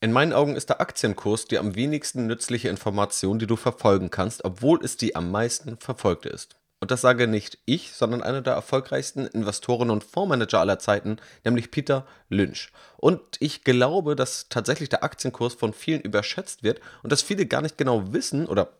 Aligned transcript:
In 0.00 0.12
meinen 0.12 0.34
Augen 0.34 0.56
ist 0.56 0.68
der 0.68 0.80
Aktienkurs 0.82 1.46
die 1.46 1.58
am 1.58 1.74
wenigsten 1.74 2.26
nützliche 2.26 2.68
Information, 2.68 3.38
die 3.38 3.46
du 3.46 3.56
verfolgen 3.56 4.10
kannst, 4.10 4.44
obwohl 4.44 4.84
es 4.84 4.98
die 4.98 5.16
am 5.16 5.30
meisten 5.30 5.78
verfolgte 5.78 6.28
ist. 6.28 6.56
Und 6.80 6.90
das 6.90 7.00
sage 7.00 7.26
nicht 7.26 7.58
ich, 7.64 7.92
sondern 7.92 8.22
einer 8.22 8.42
der 8.42 8.52
erfolgreichsten 8.52 9.26
Investoren 9.26 9.88
und 9.88 10.04
Fondsmanager 10.04 10.60
aller 10.60 10.78
Zeiten, 10.78 11.16
nämlich 11.44 11.70
Peter 11.70 12.06
Lynch. 12.28 12.70
Und 12.98 13.22
ich 13.40 13.64
glaube, 13.64 14.14
dass 14.14 14.50
tatsächlich 14.50 14.90
der 14.90 15.02
Aktienkurs 15.02 15.54
von 15.54 15.72
vielen 15.72 16.02
überschätzt 16.02 16.62
wird 16.62 16.80
und 17.02 17.10
dass 17.10 17.22
viele 17.22 17.46
gar 17.46 17.62
nicht 17.62 17.78
genau 17.78 18.12
wissen 18.12 18.46
oder 18.46 18.74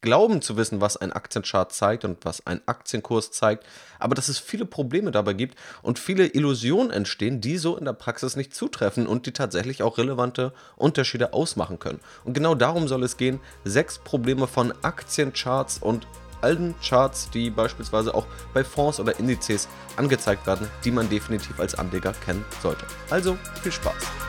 glauben 0.00 0.42
zu 0.42 0.56
wissen, 0.56 0.80
was 0.80 0.96
ein 0.96 1.12
Aktienchart 1.12 1.72
zeigt 1.72 2.04
und 2.04 2.24
was 2.24 2.46
ein 2.46 2.60
Aktienkurs 2.66 3.30
zeigt, 3.30 3.64
aber 3.98 4.14
dass 4.14 4.28
es 4.28 4.38
viele 4.38 4.66
Probleme 4.66 5.10
dabei 5.10 5.32
gibt 5.32 5.56
und 5.82 5.98
viele 5.98 6.26
Illusionen 6.26 6.90
entstehen, 6.90 7.40
die 7.40 7.56
so 7.56 7.76
in 7.76 7.84
der 7.84 7.92
Praxis 7.92 8.36
nicht 8.36 8.54
zutreffen 8.54 9.06
und 9.06 9.26
die 9.26 9.32
tatsächlich 9.32 9.82
auch 9.82 9.98
relevante 9.98 10.52
Unterschiede 10.76 11.32
ausmachen 11.32 11.78
können. 11.78 12.00
Und 12.24 12.34
genau 12.34 12.54
darum 12.54 12.88
soll 12.88 13.04
es 13.04 13.16
gehen. 13.16 13.40
Sechs 13.64 13.98
Probleme 13.98 14.46
von 14.46 14.72
Aktiencharts 14.82 15.78
und 15.78 16.06
allen 16.42 16.74
Charts, 16.82 17.30
die 17.30 17.50
beispielsweise 17.50 18.14
auch 18.14 18.26
bei 18.52 18.64
Fonds 18.64 19.00
oder 19.00 19.18
Indizes 19.18 19.68
angezeigt 19.96 20.46
werden, 20.46 20.68
die 20.84 20.90
man 20.90 21.08
definitiv 21.08 21.60
als 21.60 21.76
Anleger 21.76 22.12
kennen 22.24 22.44
sollte. 22.62 22.84
Also 23.10 23.38
viel 23.62 23.72
Spaß! 23.72 24.21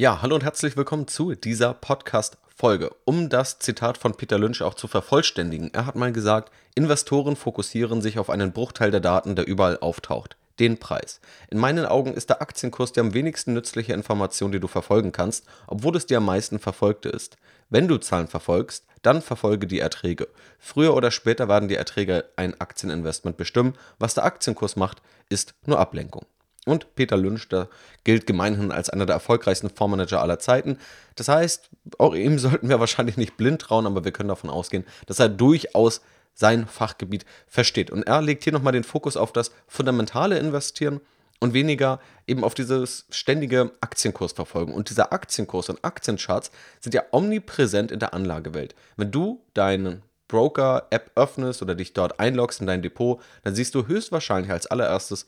Ja, 0.00 0.22
hallo 0.22 0.34
und 0.34 0.44
herzlich 0.44 0.78
willkommen 0.78 1.08
zu 1.08 1.34
dieser 1.34 1.74
Podcast-Folge. 1.74 2.90
Um 3.04 3.28
das 3.28 3.58
Zitat 3.58 3.98
von 3.98 4.14
Peter 4.14 4.38
Lynch 4.38 4.62
auch 4.62 4.72
zu 4.72 4.88
vervollständigen, 4.88 5.74
er 5.74 5.84
hat 5.84 5.94
mal 5.94 6.10
gesagt, 6.10 6.50
Investoren 6.74 7.36
fokussieren 7.36 8.00
sich 8.00 8.18
auf 8.18 8.30
einen 8.30 8.52
Bruchteil 8.52 8.90
der 8.90 9.00
Daten, 9.00 9.36
der 9.36 9.46
überall 9.46 9.76
auftaucht. 9.76 10.38
Den 10.58 10.78
Preis. 10.78 11.20
In 11.50 11.58
meinen 11.58 11.84
Augen 11.84 12.14
ist 12.14 12.30
der 12.30 12.40
Aktienkurs 12.40 12.92
die 12.92 13.00
am 13.00 13.12
wenigsten 13.12 13.52
nützliche 13.52 13.92
Information, 13.92 14.52
die 14.52 14.58
du 14.58 14.68
verfolgen 14.68 15.12
kannst, 15.12 15.44
obwohl 15.66 15.94
es 15.94 16.06
die 16.06 16.16
am 16.16 16.24
meisten 16.24 16.58
verfolgte 16.58 17.10
ist. 17.10 17.36
Wenn 17.68 17.86
du 17.86 17.98
Zahlen 17.98 18.28
verfolgst, 18.28 18.86
dann 19.02 19.20
verfolge 19.20 19.66
die 19.66 19.80
Erträge. 19.80 20.28
Früher 20.58 20.94
oder 20.94 21.10
später 21.10 21.46
werden 21.46 21.68
die 21.68 21.76
Erträge 21.76 22.24
ein 22.36 22.58
Aktieninvestment 22.58 23.36
bestimmen. 23.36 23.74
Was 23.98 24.14
der 24.14 24.24
Aktienkurs 24.24 24.76
macht, 24.76 25.02
ist 25.28 25.52
nur 25.66 25.78
Ablenkung. 25.78 26.24
Und 26.66 26.94
Peter 26.94 27.16
Lynch, 27.16 27.48
der 27.48 27.68
gilt 28.04 28.26
gemeinhin 28.26 28.70
als 28.70 28.90
einer 28.90 29.06
der 29.06 29.14
erfolgreichsten 29.14 29.70
Fondsmanager 29.70 30.20
aller 30.20 30.38
Zeiten. 30.38 30.78
Das 31.16 31.28
heißt, 31.28 31.70
auch 31.98 32.14
ihm 32.14 32.38
sollten 32.38 32.68
wir 32.68 32.80
wahrscheinlich 32.80 33.16
nicht 33.16 33.36
blind 33.36 33.62
trauen, 33.62 33.86
aber 33.86 34.04
wir 34.04 34.12
können 34.12 34.28
davon 34.28 34.50
ausgehen, 34.50 34.84
dass 35.06 35.18
er 35.18 35.28
durchaus 35.28 36.02
sein 36.34 36.66
Fachgebiet 36.66 37.24
versteht. 37.46 37.90
Und 37.90 38.02
er 38.04 38.22
legt 38.22 38.44
hier 38.44 38.52
nochmal 38.52 38.72
den 38.72 38.84
Fokus 38.84 39.16
auf 39.16 39.32
das 39.32 39.52
fundamentale 39.68 40.38
Investieren 40.38 41.00
und 41.40 41.54
weniger 41.54 42.00
eben 42.26 42.44
auf 42.44 42.54
dieses 42.54 43.06
ständige 43.10 43.72
Aktienkursverfolgen. 43.80 44.74
Und 44.74 44.90
dieser 44.90 45.12
Aktienkurs 45.12 45.70
und 45.70 45.82
Aktiencharts 45.82 46.50
sind 46.80 46.94
ja 46.94 47.02
omnipräsent 47.10 47.90
in 47.90 47.98
der 47.98 48.14
Anlagewelt. 48.14 48.74
Wenn 48.96 49.10
du 49.10 49.42
deinen 49.54 50.02
Broker-App 50.28 51.10
öffnest 51.16 51.62
oder 51.62 51.74
dich 51.74 51.92
dort 51.92 52.20
einloggst 52.20 52.60
in 52.60 52.66
dein 52.66 52.82
Depot, 52.82 53.20
dann 53.42 53.54
siehst 53.54 53.74
du 53.74 53.86
höchstwahrscheinlich 53.86 54.52
als 54.52 54.66
allererstes 54.66 55.26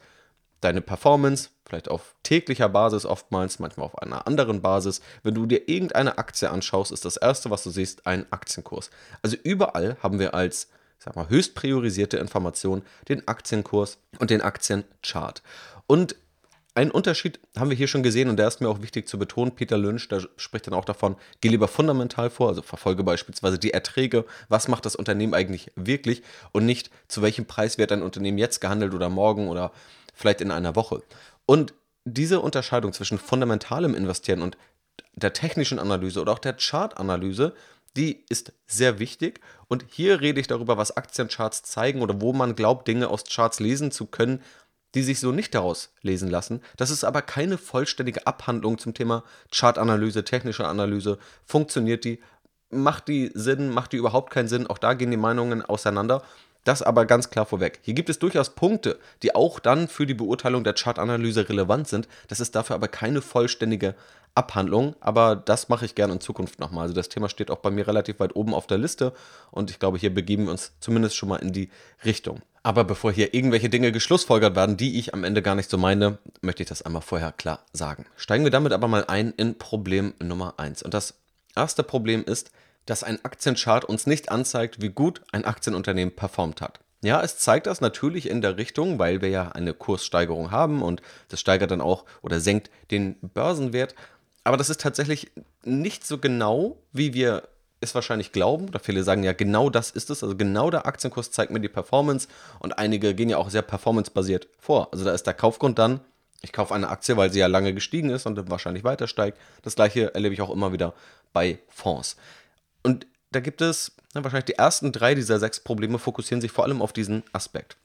deine 0.62 0.80
Performance, 0.80 1.50
vielleicht 1.66 1.90
auf 1.90 2.14
täglicher 2.22 2.68
Basis 2.68 3.04
oftmals, 3.04 3.58
manchmal 3.58 3.86
auf 3.86 3.98
einer 3.98 4.26
anderen 4.26 4.62
Basis. 4.62 5.02
Wenn 5.22 5.34
du 5.34 5.46
dir 5.46 5.68
irgendeine 5.68 6.18
Aktie 6.18 6.50
anschaust, 6.50 6.92
ist 6.92 7.04
das 7.04 7.16
erste, 7.16 7.50
was 7.50 7.62
du 7.64 7.70
siehst, 7.70 8.06
ein 8.06 8.26
Aktienkurs. 8.30 8.90
Also 9.22 9.36
überall 9.42 9.96
haben 10.02 10.18
wir 10.18 10.34
als 10.34 10.68
sag 10.98 11.16
mal, 11.16 11.28
höchst 11.28 11.54
priorisierte 11.54 12.16
Information 12.18 12.82
den 13.08 13.26
Aktienkurs 13.26 13.98
und 14.18 14.30
den 14.30 14.40
Aktienchart. 14.40 15.42
Und 15.86 16.16
einen 16.74 16.90
Unterschied 16.90 17.38
haben 17.56 17.68
wir 17.68 17.76
hier 17.76 17.88
schon 17.88 18.02
gesehen 18.02 18.30
und 18.30 18.38
der 18.38 18.48
ist 18.48 18.62
mir 18.62 18.68
auch 18.68 18.80
wichtig 18.80 19.06
zu 19.06 19.18
betonen. 19.18 19.54
Peter 19.54 19.76
Lynch, 19.76 20.08
der 20.08 20.26
spricht 20.36 20.66
dann 20.66 20.74
auch 20.74 20.86
davon, 20.86 21.16
geh 21.42 21.48
lieber 21.48 21.68
fundamental 21.68 22.30
vor, 22.30 22.48
also 22.48 22.62
verfolge 22.62 23.04
beispielsweise 23.04 23.58
die 23.58 23.74
Erträge, 23.74 24.24
was 24.48 24.68
macht 24.68 24.86
das 24.86 24.96
Unternehmen 24.96 25.34
eigentlich 25.34 25.70
wirklich 25.76 26.22
und 26.52 26.64
nicht 26.64 26.90
zu 27.08 27.20
welchem 27.20 27.44
Preis 27.44 27.76
wird 27.76 27.92
ein 27.92 28.02
Unternehmen 28.02 28.38
jetzt 28.38 28.60
gehandelt 28.60 28.94
oder 28.94 29.10
morgen 29.10 29.48
oder 29.48 29.72
vielleicht 30.12 30.40
in 30.40 30.50
einer 30.50 30.76
Woche. 30.76 31.02
Und 31.46 31.74
diese 32.04 32.40
Unterscheidung 32.40 32.92
zwischen 32.92 33.18
fundamentalem 33.18 33.94
Investieren 33.94 34.42
und 34.42 34.56
der 35.14 35.32
technischen 35.32 35.78
Analyse 35.78 36.20
oder 36.20 36.32
auch 36.32 36.38
der 36.38 36.54
Chartanalyse, 36.54 37.54
die 37.96 38.24
ist 38.28 38.52
sehr 38.66 38.98
wichtig. 38.98 39.40
Und 39.68 39.84
hier 39.88 40.20
rede 40.20 40.40
ich 40.40 40.46
darüber, 40.46 40.76
was 40.76 40.96
Aktiencharts 40.96 41.62
zeigen 41.62 42.02
oder 42.02 42.20
wo 42.20 42.32
man 42.32 42.56
glaubt, 42.56 42.88
Dinge 42.88 43.08
aus 43.08 43.24
Charts 43.24 43.60
lesen 43.60 43.90
zu 43.90 44.06
können, 44.06 44.42
die 44.94 45.02
sich 45.02 45.20
so 45.20 45.32
nicht 45.32 45.54
daraus 45.54 45.92
lesen 46.02 46.28
lassen. 46.30 46.60
Das 46.76 46.90
ist 46.90 47.04
aber 47.04 47.22
keine 47.22 47.58
vollständige 47.58 48.26
Abhandlung 48.26 48.78
zum 48.78 48.94
Thema 48.94 49.24
Chartanalyse, 49.50 50.24
technische 50.24 50.66
Analyse. 50.66 51.18
Funktioniert 51.46 52.04
die? 52.04 52.20
Macht 52.70 53.08
die 53.08 53.30
Sinn? 53.34 53.70
Macht 53.70 53.92
die 53.92 53.98
überhaupt 53.98 54.32
keinen 54.32 54.48
Sinn? 54.48 54.66
Auch 54.66 54.78
da 54.78 54.94
gehen 54.94 55.10
die 55.10 55.16
Meinungen 55.16 55.62
auseinander. 55.62 56.22
Das 56.64 56.82
aber 56.82 57.06
ganz 57.06 57.30
klar 57.30 57.46
vorweg. 57.46 57.80
Hier 57.82 57.94
gibt 57.94 58.08
es 58.08 58.18
durchaus 58.18 58.50
Punkte, 58.50 58.98
die 59.22 59.34
auch 59.34 59.58
dann 59.58 59.88
für 59.88 60.06
die 60.06 60.14
Beurteilung 60.14 60.62
der 60.62 60.74
Chartanalyse 60.74 61.48
relevant 61.48 61.88
sind. 61.88 62.08
Das 62.28 62.40
ist 62.40 62.54
dafür 62.54 62.76
aber 62.76 62.88
keine 62.88 63.20
vollständige 63.20 63.96
Abhandlung, 64.34 64.96
aber 65.00 65.36
das 65.36 65.68
mache 65.68 65.84
ich 65.84 65.94
gerne 65.94 66.14
in 66.14 66.20
Zukunft 66.20 66.58
nochmal. 66.58 66.84
Also 66.84 66.94
das 66.94 67.08
Thema 67.08 67.28
steht 67.28 67.50
auch 67.50 67.58
bei 67.58 67.70
mir 67.70 67.86
relativ 67.86 68.18
weit 68.20 68.34
oben 68.34 68.54
auf 68.54 68.66
der 68.66 68.78
Liste 68.78 69.12
und 69.50 69.70
ich 69.70 69.78
glaube, 69.78 69.98
hier 69.98 70.14
begeben 70.14 70.44
wir 70.44 70.52
uns 70.52 70.72
zumindest 70.80 71.16
schon 71.16 71.28
mal 71.28 71.36
in 71.36 71.52
die 71.52 71.68
Richtung. 72.04 72.40
Aber 72.62 72.84
bevor 72.84 73.12
hier 73.12 73.34
irgendwelche 73.34 73.68
Dinge 73.68 73.92
geschlussfolgert 73.92 74.56
werden, 74.56 74.76
die 74.76 74.98
ich 74.98 75.12
am 75.12 75.24
Ende 75.24 75.42
gar 75.42 75.54
nicht 75.54 75.68
so 75.68 75.76
meine, 75.76 76.18
möchte 76.40 76.62
ich 76.62 76.68
das 76.68 76.82
einmal 76.82 77.02
vorher 77.02 77.32
klar 77.32 77.60
sagen. 77.72 78.06
Steigen 78.16 78.44
wir 78.44 78.50
damit 78.50 78.72
aber 78.72 78.88
mal 78.88 79.04
ein 79.06 79.32
in 79.36 79.58
Problem 79.58 80.14
Nummer 80.22 80.54
1. 80.58 80.82
Und 80.82 80.94
das 80.94 81.14
erste 81.54 81.82
Problem 81.82 82.24
ist, 82.24 82.52
dass 82.86 83.04
ein 83.04 83.24
Aktienchart 83.24 83.84
uns 83.84 84.06
nicht 84.06 84.30
anzeigt, 84.30 84.80
wie 84.80 84.90
gut 84.90 85.22
ein 85.32 85.44
Aktienunternehmen 85.44 86.14
performt 86.14 86.60
hat. 86.60 86.80
Ja, 87.04 87.20
es 87.20 87.38
zeigt 87.38 87.66
das 87.66 87.80
natürlich 87.80 88.28
in 88.28 88.42
der 88.42 88.56
Richtung, 88.56 88.98
weil 88.98 89.20
wir 89.20 89.28
ja 89.28 89.48
eine 89.48 89.74
Kurssteigerung 89.74 90.52
haben 90.52 90.82
und 90.82 91.02
das 91.28 91.40
steigert 91.40 91.72
dann 91.72 91.80
auch 91.80 92.04
oder 92.22 92.38
senkt 92.38 92.70
den 92.92 93.16
Börsenwert. 93.20 93.96
Aber 94.44 94.56
das 94.56 94.70
ist 94.70 94.80
tatsächlich 94.80 95.32
nicht 95.64 96.06
so 96.06 96.18
genau, 96.18 96.78
wie 96.92 97.12
wir 97.12 97.48
es 97.80 97.94
wahrscheinlich 97.94 98.32
glauben. 98.32 98.68
Oder 98.68 98.78
viele 98.78 99.02
sagen 99.02 99.24
ja, 99.24 99.32
genau 99.32 99.68
das 99.68 99.90
ist 99.90 100.10
es. 100.10 100.22
Also 100.22 100.36
genau 100.36 100.70
der 100.70 100.86
Aktienkurs 100.86 101.32
zeigt 101.32 101.52
mir 101.52 101.60
die 101.60 101.68
Performance 101.68 102.28
und 102.60 102.78
einige 102.78 103.14
gehen 103.14 103.28
ja 103.28 103.38
auch 103.38 103.50
sehr 103.50 103.62
performancebasiert 103.62 104.48
vor. 104.58 104.88
Also 104.92 105.04
da 105.04 105.12
ist 105.12 105.26
der 105.26 105.34
Kaufgrund 105.34 105.78
dann, 105.78 106.00
ich 106.40 106.52
kaufe 106.52 106.74
eine 106.74 106.88
Aktie, 106.88 107.16
weil 107.16 107.32
sie 107.32 107.40
ja 107.40 107.46
lange 107.46 107.74
gestiegen 107.74 108.10
ist 108.10 108.26
und 108.26 108.50
wahrscheinlich 108.50 108.84
weiter 108.84 109.06
steigt. 109.06 109.38
Das 109.62 109.74
gleiche 109.74 110.14
erlebe 110.14 110.34
ich 110.34 110.42
auch 110.42 110.50
immer 110.50 110.72
wieder 110.72 110.94
bei 111.32 111.58
Fonds. 111.68 112.16
Und 112.82 113.06
da 113.30 113.40
gibt 113.40 113.60
es 113.60 113.92
na, 114.14 114.22
wahrscheinlich 114.22 114.46
die 114.46 114.58
ersten 114.58 114.92
drei 114.92 115.14
dieser 115.14 115.38
sechs 115.38 115.60
Probleme 115.60 115.98
fokussieren 115.98 116.40
sich 116.40 116.52
vor 116.52 116.64
allem 116.64 116.82
auf 116.82 116.92
diesen 116.92 117.22
Aspekt. 117.32 117.76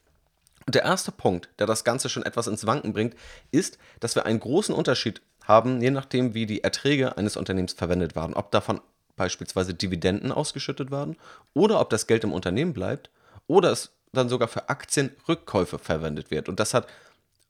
Und 0.66 0.76
der 0.76 0.84
erste 0.84 1.12
Punkt, 1.12 1.50
der 1.60 1.68
das 1.68 1.86
Ganze 1.86 2.10
schon 2.10 2.24
etwas 2.24 2.48
ins 2.48 2.66
Wanken 2.66 2.92
bringt, 2.92 3.16
ist, 3.52 3.78
dass 4.02 4.16
wir 4.16 4.26
einen 4.26 4.42
großen 4.42 4.76
Unterschied 4.76 5.22
haben, 5.46 5.82
je 5.82 5.92
nachdem, 5.92 6.34
wie 6.34 6.46
die 6.46 6.64
Erträge 6.64 7.18
eines 7.18 7.38
Unternehmens 7.38 7.74
verwendet 7.74 8.16
werden. 8.16 8.34
Ob 8.34 8.52
davon 8.52 8.82
beispielsweise 9.16 9.74
Dividenden 9.74 10.32
ausgeschüttet 10.34 10.92
werden 10.92 11.16
oder 11.54 11.80
ob 11.80 11.90
das 11.90 12.06
Geld 12.06 12.26
im 12.26 12.34
Unternehmen 12.34 12.74
bleibt 12.74 13.10
oder 13.48 13.72
es 13.72 13.92
dann 14.12 14.30
sogar 14.30 14.50
für 14.50 14.70
Aktienrückkäufe 14.70 15.80
verwendet 15.80 16.32
wird. 16.32 16.50
Und 16.50 16.60
das 16.60 16.74
hat 16.74 16.88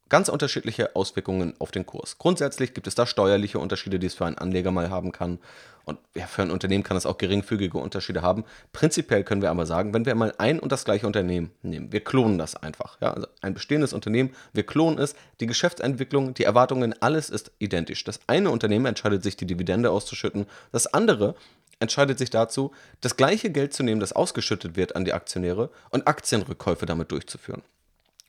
ganz 0.09 0.29
unterschiedliche 0.29 0.95
Auswirkungen 0.95 1.53
auf 1.59 1.71
den 1.71 1.85
Kurs. 1.85 2.17
Grundsätzlich 2.17 2.73
gibt 2.73 2.87
es 2.87 2.95
da 2.95 3.05
steuerliche 3.05 3.59
Unterschiede, 3.59 3.99
die 3.99 4.07
es 4.07 4.15
für 4.15 4.25
einen 4.25 4.37
Anleger 4.37 4.71
mal 4.71 4.89
haben 4.89 5.11
kann. 5.11 5.39
Und 5.85 5.99
ja, 6.15 6.27
für 6.27 6.41
ein 6.41 6.51
Unternehmen 6.51 6.83
kann 6.83 6.97
es 6.97 7.05
auch 7.05 7.17
geringfügige 7.17 7.77
Unterschiede 7.77 8.21
haben. 8.21 8.43
Prinzipiell 8.73 9.23
können 9.23 9.41
wir 9.41 9.49
aber 9.49 9.65
sagen, 9.65 9.93
wenn 9.93 10.05
wir 10.05 10.15
mal 10.15 10.33
ein 10.37 10.59
und 10.59 10.73
das 10.73 10.83
gleiche 10.83 11.07
Unternehmen 11.07 11.51
nehmen, 11.61 11.93
wir 11.93 12.03
klonen 12.03 12.37
das 12.37 12.57
einfach. 12.57 12.99
Ja? 12.99 13.13
Also 13.13 13.27
ein 13.41 13.53
bestehendes 13.53 13.93
Unternehmen, 13.93 14.31
wir 14.51 14.65
klonen 14.65 14.99
es, 14.99 15.15
die 15.39 15.45
Geschäftsentwicklung, 15.45 16.33
die 16.33 16.43
Erwartungen, 16.43 16.93
alles 17.01 17.29
ist 17.29 17.51
identisch. 17.59 18.03
Das 18.03 18.19
eine 18.27 18.49
Unternehmen 18.49 18.85
entscheidet 18.85 19.23
sich, 19.23 19.37
die 19.37 19.47
Dividende 19.47 19.91
auszuschütten, 19.91 20.45
das 20.73 20.87
andere 20.87 21.35
entscheidet 21.79 22.17
sich 22.17 22.31
dazu, 22.31 22.71
das 23.01 23.15
gleiche 23.15 23.49
Geld 23.49 23.73
zu 23.73 23.83
nehmen, 23.83 24.01
das 24.01 24.13
ausgeschüttet 24.13 24.75
wird 24.75 24.95
an 24.95 25.05
die 25.05 25.13
Aktionäre 25.13 25.69
und 25.89 26.07
Aktienrückkäufe 26.07 26.85
damit 26.85 27.11
durchzuführen. 27.11 27.61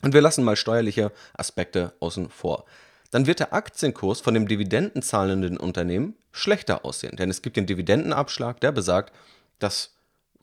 Und 0.03 0.15
wir 0.15 0.21
lassen 0.21 0.45
mal 0.45 0.57
steuerliche 0.57 1.13
Aspekte 1.35 1.93
außen 2.01 2.31
vor. 2.31 2.65
Dann 3.11 3.27
wird 3.27 3.41
der 3.41 3.53
Aktienkurs 3.53 4.21
von 4.21 4.35
dem 4.35 4.47
dividendenzahlenden 4.47 5.57
Unternehmen 5.57 6.15
schlechter 6.31 6.85
aussehen. 6.85 7.17
Denn 7.17 7.31
es 7.31 7.43
gibt 7.43 7.57
den 7.57 7.67
Dividendenabschlag, 7.67 8.61
der 8.61 8.73
besagt, 8.73 9.15
dass 9.59 9.95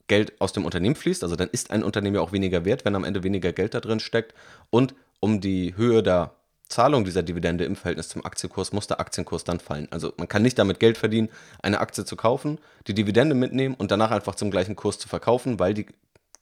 Geld 0.08 0.40
aus 0.40 0.52
dem 0.52 0.64
Unternehmen 0.64 0.96
fließt. 0.96 1.22
Also 1.22 1.36
dann 1.36 1.48
ist 1.48 1.70
ein 1.70 1.82
Unternehmen 1.82 2.16
ja 2.16 2.22
auch 2.22 2.32
weniger 2.32 2.64
wert, 2.64 2.84
wenn 2.84 2.94
am 2.94 3.04
Ende 3.04 3.22
weniger 3.22 3.52
Geld 3.52 3.74
da 3.74 3.80
drin 3.80 4.00
steckt. 4.00 4.34
Und 4.70 4.94
um 5.20 5.40
die 5.40 5.76
Höhe 5.76 6.02
der 6.02 6.32
Zahlung 6.68 7.04
dieser 7.04 7.22
Dividende 7.22 7.64
im 7.64 7.76
Verhältnis 7.76 8.08
zum 8.08 8.24
Aktienkurs 8.24 8.72
muss 8.72 8.88
der 8.88 8.98
Aktienkurs 8.98 9.44
dann 9.44 9.60
fallen. 9.60 9.86
Also 9.90 10.12
man 10.16 10.28
kann 10.28 10.42
nicht 10.42 10.58
damit 10.58 10.80
Geld 10.80 10.98
verdienen, 10.98 11.28
eine 11.62 11.78
Aktie 11.78 12.04
zu 12.04 12.16
kaufen, 12.16 12.58
die 12.88 12.94
Dividende 12.94 13.36
mitnehmen 13.36 13.76
und 13.76 13.92
danach 13.92 14.10
einfach 14.10 14.34
zum 14.34 14.50
gleichen 14.50 14.74
Kurs 14.74 14.98
zu 14.98 15.08
verkaufen, 15.08 15.60
weil 15.60 15.74
die 15.74 15.86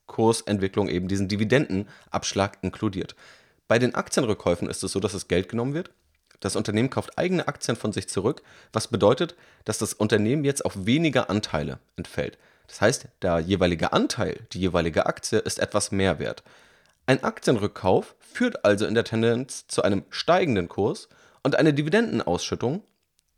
Kursentwicklung 0.06 0.88
eben 0.88 1.08
diesen 1.08 1.28
Dividendenabschlag 1.28 2.58
inkludiert. 2.62 3.14
Bei 3.68 3.78
den 3.78 3.94
Aktienrückkäufen 3.94 4.68
ist 4.68 4.84
es 4.84 4.92
so, 4.92 5.00
dass 5.00 5.12
das 5.12 5.28
Geld 5.28 5.48
genommen 5.48 5.74
wird. 5.74 5.90
Das 6.40 6.56
Unternehmen 6.56 6.90
kauft 6.90 7.16
eigene 7.16 7.48
Aktien 7.48 7.76
von 7.76 7.92
sich 7.92 8.08
zurück, 8.08 8.42
was 8.72 8.88
bedeutet, 8.88 9.34
dass 9.64 9.78
das 9.78 9.94
Unternehmen 9.94 10.44
jetzt 10.44 10.64
auf 10.64 10.84
weniger 10.84 11.30
Anteile 11.30 11.78
entfällt. 11.96 12.38
Das 12.66 12.80
heißt, 12.80 13.08
der 13.22 13.38
jeweilige 13.40 13.92
Anteil, 13.92 14.46
die 14.52 14.60
jeweilige 14.60 15.06
Aktie 15.06 15.38
ist 15.38 15.58
etwas 15.58 15.90
mehr 15.90 16.18
wert. 16.18 16.42
Ein 17.06 17.22
Aktienrückkauf 17.22 18.14
führt 18.18 18.64
also 18.64 18.86
in 18.86 18.94
der 18.94 19.04
Tendenz 19.04 19.66
zu 19.66 19.82
einem 19.82 20.04
steigenden 20.10 20.68
Kurs 20.68 21.08
und 21.42 21.56
eine 21.56 21.74
Dividendenausschüttung 21.74 22.82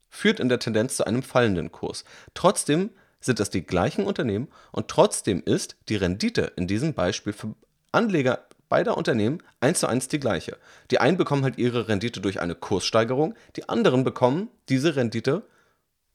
führt 0.09 0.41
in 0.41 0.49
der 0.49 0.61
Tendenz 0.61 0.97
zu 0.97 1.05
einem 1.05 1.23
fallenden 1.23 1.73
Kurs. 1.73 2.05
Trotzdem 2.35 2.91
sind 3.27 3.41
das 3.41 3.51
die 3.51 3.67
gleichen 3.67 4.07
Unternehmen 4.07 4.49
und 4.73 4.89
trotzdem 4.89 5.43
ist 5.45 5.77
die 5.89 5.97
Rendite 5.97 6.53
in 6.57 6.67
diesem 6.67 6.95
Beispiel 6.95 7.33
für 7.33 7.55
Anleger 7.93 8.47
beider 8.69 8.97
Unternehmen 8.97 9.43
eins 9.61 9.81
zu 9.81 9.87
eins 9.87 10.09
die 10.09 10.21
gleiche. 10.21 10.57
Die 10.91 10.99
einen 10.99 11.17
bekommen 11.17 11.45
halt 11.45 11.59
ihre 11.59 11.89
Rendite 11.89 12.21
durch 12.21 12.41
eine 12.41 12.55
Kurssteigerung, 12.55 13.35
die 13.57 13.69
anderen 13.69 14.05
bekommen 14.05 14.49
diese 14.69 14.97
Rendite 14.97 15.43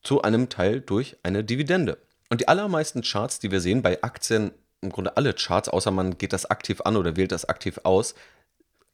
zu 0.04 0.22
einem 0.22 0.50
Teil 0.50 0.82
durch 0.82 1.18
eine 1.24 1.44
Dividende. 1.44 1.98
Und 2.30 2.42
die 2.42 2.48
allermeisten 2.48 3.02
Charts, 3.02 3.40
die 3.40 3.52
wir 3.52 3.62
sehen 3.62 3.82
bei 3.82 4.02
Aktien, 4.04 4.52
im 4.82 4.90
Grunde 4.92 5.16
alle 5.18 5.34
Charts, 5.34 5.70
außer 5.70 5.92
man 5.92 6.18
geht 6.18 6.34
das 6.34 6.46
aktiv 6.46 6.82
an 6.82 6.98
oder 6.98 7.16
wählt 7.16 7.32
das 7.32 7.46
aktiv 7.46 7.80
aus, 7.84 8.16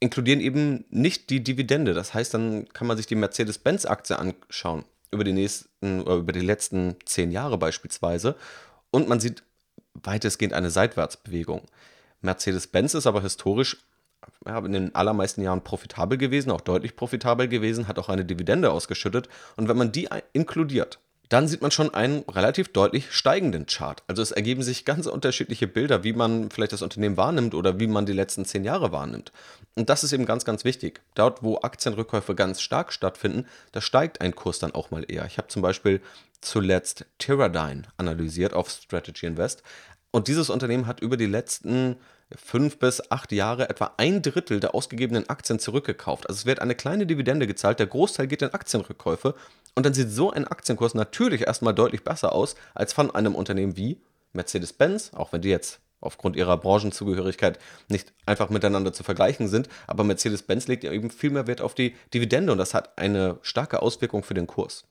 inkludieren 0.00 0.40
eben 0.40 0.84
nicht 0.90 1.30
die 1.30 1.42
Dividende. 1.42 1.94
Das 1.94 2.14
heißt, 2.14 2.34
dann 2.34 2.68
kann 2.68 2.86
man 2.86 2.96
sich 2.96 3.06
die 3.06 3.14
Mercedes-Benz-Aktie 3.14 4.18
anschauen, 4.18 4.84
über 5.10 5.24
die 5.24 5.32
nächsten, 5.32 6.02
oder 6.02 6.16
über 6.16 6.32
die 6.32 6.40
letzten 6.40 6.96
zehn 7.04 7.30
Jahre 7.30 7.58
beispielsweise, 7.58 8.36
und 8.90 9.08
man 9.08 9.20
sieht 9.20 9.42
weitestgehend 9.94 10.54
eine 10.54 10.70
Seitwärtsbewegung. 10.70 11.62
Mercedes-Benz 12.20 12.94
ist 12.94 13.06
aber 13.06 13.22
historisch 13.22 13.78
ja, 14.46 14.58
in 14.58 14.72
den 14.72 14.94
allermeisten 14.94 15.42
Jahren 15.42 15.62
profitabel 15.62 16.18
gewesen, 16.18 16.50
auch 16.50 16.60
deutlich 16.60 16.96
profitabel 16.96 17.48
gewesen, 17.48 17.88
hat 17.88 17.98
auch 17.98 18.08
eine 18.08 18.24
Dividende 18.24 18.70
ausgeschüttet. 18.70 19.28
Und 19.56 19.68
wenn 19.68 19.76
man 19.76 19.92
die 19.92 20.08
inkludiert, 20.32 20.98
dann 21.28 21.46
sieht 21.46 21.60
man 21.60 21.70
schon 21.70 21.92
einen 21.92 22.20
relativ 22.28 22.72
deutlich 22.72 23.12
steigenden 23.12 23.66
Chart. 23.66 24.02
Also 24.06 24.22
es 24.22 24.30
ergeben 24.30 24.62
sich 24.62 24.84
ganz 24.84 25.06
unterschiedliche 25.06 25.66
Bilder, 25.66 26.02
wie 26.04 26.12
man 26.14 26.50
vielleicht 26.50 26.72
das 26.72 26.82
Unternehmen 26.82 27.16
wahrnimmt 27.16 27.54
oder 27.54 27.78
wie 27.78 27.86
man 27.86 28.06
die 28.06 28.12
letzten 28.14 28.44
zehn 28.44 28.64
Jahre 28.64 28.92
wahrnimmt. 28.92 29.32
Und 29.74 29.90
das 29.90 30.04
ist 30.04 30.12
eben 30.12 30.24
ganz, 30.24 30.44
ganz 30.44 30.64
wichtig. 30.64 31.00
Dort, 31.14 31.42
wo 31.42 31.60
Aktienrückkäufe 31.60 32.34
ganz 32.34 32.60
stark 32.62 32.92
stattfinden, 32.92 33.46
da 33.72 33.80
steigt 33.80 34.20
ein 34.20 34.34
Kurs 34.34 34.58
dann 34.58 34.72
auch 34.72 34.90
mal 34.90 35.04
eher. 35.06 35.26
Ich 35.26 35.38
habe 35.38 35.48
zum 35.48 35.60
Beispiel 35.60 36.00
zuletzt 36.40 37.04
Teradyne 37.18 37.82
analysiert 37.96 38.54
auf 38.54 38.70
Strategy 38.70 39.26
Invest. 39.26 39.62
Und 40.10 40.28
dieses 40.28 40.48
Unternehmen 40.48 40.86
hat 40.86 41.00
über 41.00 41.16
die 41.16 41.26
letzten 41.26 41.96
fünf 42.36 42.78
bis 42.78 43.10
acht 43.10 43.32
Jahre 43.32 43.70
etwa 43.70 43.92
ein 43.96 44.22
Drittel 44.22 44.60
der 44.60 44.74
ausgegebenen 44.74 45.28
Aktien 45.28 45.58
zurückgekauft. 45.58 46.28
Also 46.28 46.40
es 46.40 46.46
wird 46.46 46.60
eine 46.60 46.74
kleine 46.74 47.06
Dividende 47.06 47.46
gezahlt, 47.46 47.78
der 47.78 47.86
Großteil 47.86 48.26
geht 48.26 48.42
in 48.42 48.52
Aktienrückkäufe 48.52 49.34
und 49.74 49.86
dann 49.86 49.94
sieht 49.94 50.10
so 50.10 50.30
ein 50.30 50.46
Aktienkurs 50.46 50.94
natürlich 50.94 51.46
erstmal 51.46 51.74
deutlich 51.74 52.04
besser 52.04 52.32
aus 52.32 52.54
als 52.74 52.92
von 52.92 53.10
einem 53.14 53.34
Unternehmen 53.34 53.76
wie 53.76 54.00
Mercedes-Benz, 54.32 55.12
auch 55.14 55.32
wenn 55.32 55.40
die 55.40 55.48
jetzt 55.48 55.80
aufgrund 56.00 56.36
ihrer 56.36 56.56
Branchenzugehörigkeit 56.56 57.58
nicht 57.88 58.12
einfach 58.26 58.50
miteinander 58.50 58.92
zu 58.92 59.02
vergleichen 59.02 59.48
sind, 59.48 59.68
aber 59.86 60.04
Mercedes-Benz 60.04 60.68
legt 60.68 60.84
ja 60.84 60.92
eben 60.92 61.10
viel 61.10 61.30
mehr 61.30 61.46
Wert 61.46 61.60
auf 61.60 61.74
die 61.74 61.96
Dividende 62.14 62.52
und 62.52 62.58
das 62.58 62.74
hat 62.74 62.98
eine 62.98 63.38
starke 63.42 63.82
Auswirkung 63.82 64.22
für 64.22 64.34
den 64.34 64.46
Kurs. 64.46 64.84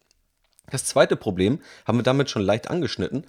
Das 0.69 0.84
zweite 0.84 1.16
Problem 1.16 1.62
haben 1.86 2.00
wir 2.00 2.04
damit 2.04 2.30
schon 2.30 2.42
leicht 2.42 2.69
angeschnitten 2.69 3.25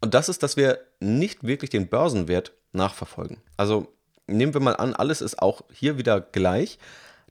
und 0.00 0.14
das 0.14 0.28
ist, 0.28 0.42
dass 0.42 0.56
wir 0.56 0.78
nicht 1.00 1.44
wirklich 1.44 1.70
den 1.70 1.88
Börsenwert 1.88 2.52
nachverfolgen. 2.72 3.38
Also 3.56 3.88
nehmen 4.26 4.54
wir 4.54 4.60
mal 4.60 4.76
an, 4.76 4.94
alles 4.94 5.20
ist 5.20 5.40
auch 5.40 5.62
hier 5.72 5.98
wieder 5.98 6.20
gleich. 6.20 6.78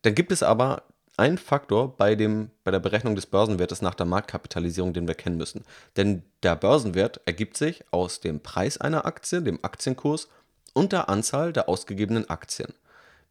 Dann 0.02 0.16
gibt 0.16 0.32
es 0.32 0.44
aber 0.44 0.84
einen 1.18 1.40
Faktor 1.40 1.98
bei, 1.98 2.16
dem, 2.16 2.52
bei 2.64 2.72
der 2.72 2.80
Berechnung 2.80 3.16
des 3.16 3.26
Börsenwertes 3.26 3.82
nach 3.82 3.96
der 3.96 4.06
Marktkapitalisierung, 4.06 4.94
den 4.94 5.08
wir 5.08 5.16
kennen 5.16 5.38
müssen. 5.38 5.66
Denn 5.96 6.24
der 6.44 6.56
Börsenwert 6.56 7.22
ergibt 7.26 7.58
sich 7.58 7.84
aus 7.92 8.20
dem 8.20 8.40
Preis 8.40 8.78
einer 8.78 9.06
Aktie, 9.06 9.42
dem 9.42 9.60
Aktienkurs 9.64 10.28
und 10.74 10.92
der 10.92 11.10
Anzahl 11.10 11.54
der 11.54 11.68
ausgegebenen 11.68 12.30
Aktien. 12.30 12.74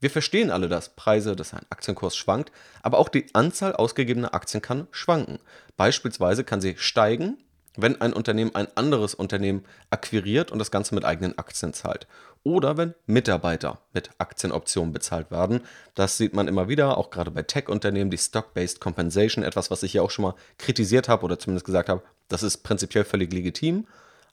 Wir 0.01 0.11
verstehen 0.11 0.51
alle, 0.51 0.69
dass 0.69 0.91
Preise, 0.91 1.37
dass 1.37 1.55
ein 1.55 1.65
Aktienkurs 1.71 2.17
schwankt, 2.17 2.53
aber 2.83 2.99
auch 2.99 3.09
die 3.09 3.27
Anzahl 3.35 3.75
ausgegebener 3.75 4.35
Aktien 4.35 4.61
kann 4.61 4.89
schwanken. 4.91 5.39
Beispielsweise 5.77 6.45
kann 6.45 6.61
sie 6.61 6.77
steigen 6.77 7.39
wenn 7.77 8.01
ein 8.01 8.13
Unternehmen 8.13 8.55
ein 8.55 8.69
anderes 8.75 9.15
Unternehmen 9.15 9.65
akquiriert 9.91 10.51
und 10.51 10.59
das 10.59 10.71
Ganze 10.71 10.95
mit 10.95 11.05
eigenen 11.05 11.39
Aktien 11.39 11.73
zahlt. 11.73 12.07
Oder 12.43 12.77
wenn 12.77 12.95
Mitarbeiter 13.07 13.81
mit 13.93 14.11
Aktienoptionen 14.19 14.93
bezahlt 14.93 15.31
werden. 15.31 15.61
Das 15.95 16.17
sieht 16.17 16.33
man 16.33 16.47
immer 16.47 16.69
wieder, 16.69 16.97
auch 16.97 17.11
gerade 17.11 17.31
bei 17.31 17.43
Tech-Unternehmen, 17.43 18.11
die 18.11 18.19
Stock-Based 18.19 18.81
Compensation, 18.81 19.43
etwas, 19.43 19.71
was 19.71 19.83
ich 19.83 19.93
hier 19.93 20.03
auch 20.03 20.11
schon 20.11 20.25
mal 20.25 20.35
kritisiert 20.59 21.09
habe 21.09 21.25
oder 21.25 21.39
zumindest 21.39 21.67
gesagt 21.67 21.89
habe, 21.89 22.03
das 22.29 22.43
ist 22.43 22.59
prinzipiell 22.59 23.05
völlig 23.05 23.33
legitim, 23.33 23.87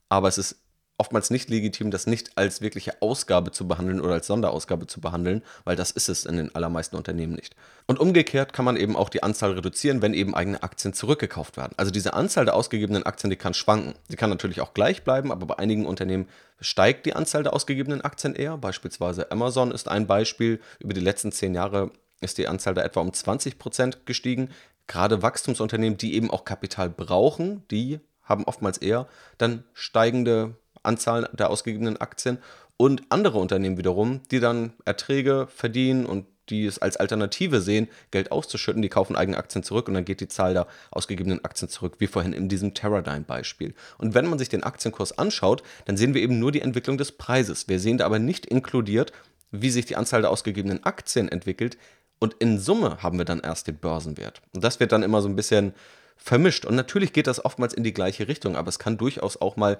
aber 0.09 0.27
es 0.27 0.37
ist 0.37 0.62
oftmals 0.97 1.31
nicht 1.31 1.49
legitim, 1.49 1.91
das 1.91 2.07
nicht 2.07 2.37
als 2.37 2.61
wirkliche 2.61 3.01
Ausgabe 3.01 3.51
zu 3.51 3.67
behandeln 3.67 3.99
oder 3.99 4.13
als 4.13 4.27
Sonderausgabe 4.27 4.87
zu 4.87 5.01
behandeln, 5.01 5.41
weil 5.63 5.75
das 5.75 5.91
ist 5.91 6.07
es 6.07 6.25
in 6.25 6.37
den 6.37 6.53
allermeisten 6.53 6.95
Unternehmen 6.95 7.33
nicht. 7.33 7.55
Und 7.87 7.99
umgekehrt 7.99 8.53
kann 8.53 8.65
man 8.65 8.77
eben 8.77 8.95
auch 8.95 9.09
die 9.09 9.23
Anzahl 9.23 9.51
reduzieren, 9.53 10.01
wenn 10.01 10.13
eben 10.13 10.35
eigene 10.35 10.61
Aktien 10.61 10.93
zurückgekauft 10.93 11.57
werden. 11.57 11.73
Also 11.77 11.91
diese 11.91 12.13
Anzahl 12.13 12.45
der 12.45 12.55
ausgegebenen 12.55 13.03
Aktien, 13.03 13.29
die 13.31 13.35
kann 13.35 13.53
schwanken. 13.53 13.95
Sie 14.07 14.15
kann 14.15 14.29
natürlich 14.29 14.61
auch 14.61 14.73
gleich 14.73 15.03
bleiben, 15.03 15.31
aber 15.31 15.45
bei 15.47 15.59
einigen 15.59 15.85
Unternehmen 15.85 16.27
steigt 16.59 17.05
die 17.05 17.15
Anzahl 17.15 17.43
der 17.43 17.53
ausgegebenen 17.53 18.01
Aktien 18.01 18.35
eher. 18.35 18.57
Beispielsweise 18.57 19.31
Amazon 19.31 19.71
ist 19.71 19.87
ein 19.87 20.05
Beispiel. 20.07 20.59
Über 20.79 20.93
die 20.93 21.01
letzten 21.01 21.31
zehn 21.31 21.55
Jahre 21.55 21.91
ist 22.21 22.37
die 22.37 22.47
Anzahl 22.47 22.75
da 22.75 22.83
etwa 22.83 23.01
um 23.01 23.11
20 23.11 23.57
Prozent 23.57 24.05
gestiegen. 24.05 24.49
Gerade 24.87 25.21
Wachstumsunternehmen, 25.21 25.97
die 25.97 26.13
eben 26.13 26.29
auch 26.29 26.45
Kapital 26.45 26.89
brauchen, 26.89 27.67
die 27.69 27.99
haben 28.23 28.45
oftmals 28.45 28.77
eher 28.77 29.07
dann 29.37 29.63
steigende 29.73 30.55
Anzahl 30.83 31.29
der 31.33 31.49
ausgegebenen 31.49 31.97
Aktien 31.97 32.37
und 32.77 33.03
andere 33.09 33.39
Unternehmen 33.39 33.77
wiederum, 33.77 34.21
die 34.31 34.39
dann 34.39 34.73
Erträge 34.85 35.47
verdienen 35.53 36.05
und 36.05 36.25
die 36.49 36.65
es 36.65 36.79
als 36.79 36.97
Alternative 36.97 37.61
sehen, 37.61 37.87
Geld 38.11 38.31
auszuschütten, 38.31 38.81
die 38.81 38.89
kaufen 38.89 39.15
eigene 39.15 39.37
Aktien 39.37 39.63
zurück 39.63 39.87
und 39.87 39.93
dann 39.93 40.05
geht 40.05 40.19
die 40.19 40.27
Zahl 40.27 40.53
der 40.53 40.67
ausgegebenen 40.91 41.43
Aktien 41.45 41.69
zurück, 41.69 41.95
wie 41.99 42.07
vorhin 42.07 42.33
in 42.33 42.49
diesem 42.49 42.73
Teradyne-Beispiel. 42.73 43.73
Und 43.97 44.13
wenn 44.13 44.27
man 44.27 44.39
sich 44.39 44.49
den 44.49 44.63
Aktienkurs 44.63 45.17
anschaut, 45.17 45.63
dann 45.85 45.97
sehen 45.97 46.13
wir 46.13 46.21
eben 46.21 46.39
nur 46.39 46.51
die 46.51 46.61
Entwicklung 46.61 46.97
des 46.97 47.13
Preises. 47.13 47.69
Wir 47.69 47.79
sehen 47.79 47.97
da 47.97 48.05
aber 48.05 48.19
nicht 48.19 48.45
inkludiert, 48.45 49.13
wie 49.51 49.69
sich 49.69 49.85
die 49.85 49.95
Anzahl 49.95 50.21
der 50.21 50.31
ausgegebenen 50.31 50.83
Aktien 50.83 51.29
entwickelt. 51.29 51.77
Und 52.19 52.35
in 52.39 52.59
Summe 52.59 53.01
haben 53.01 53.17
wir 53.17 53.25
dann 53.25 53.39
erst 53.39 53.67
den 53.67 53.77
Börsenwert. 53.77 54.41
Und 54.53 54.63
das 54.63 54.79
wird 54.79 54.91
dann 54.91 55.03
immer 55.03 55.21
so 55.21 55.29
ein 55.29 55.35
bisschen 55.35 55.73
vermischt. 56.17 56.65
Und 56.65 56.75
natürlich 56.75 57.13
geht 57.13 57.27
das 57.27 57.43
oftmals 57.43 57.73
in 57.73 57.83
die 57.83 57.93
gleiche 57.93 58.27
Richtung, 58.27 58.55
aber 58.55 58.69
es 58.69 58.79
kann 58.79 58.97
durchaus 58.97 59.39
auch 59.39 59.57
mal 59.57 59.77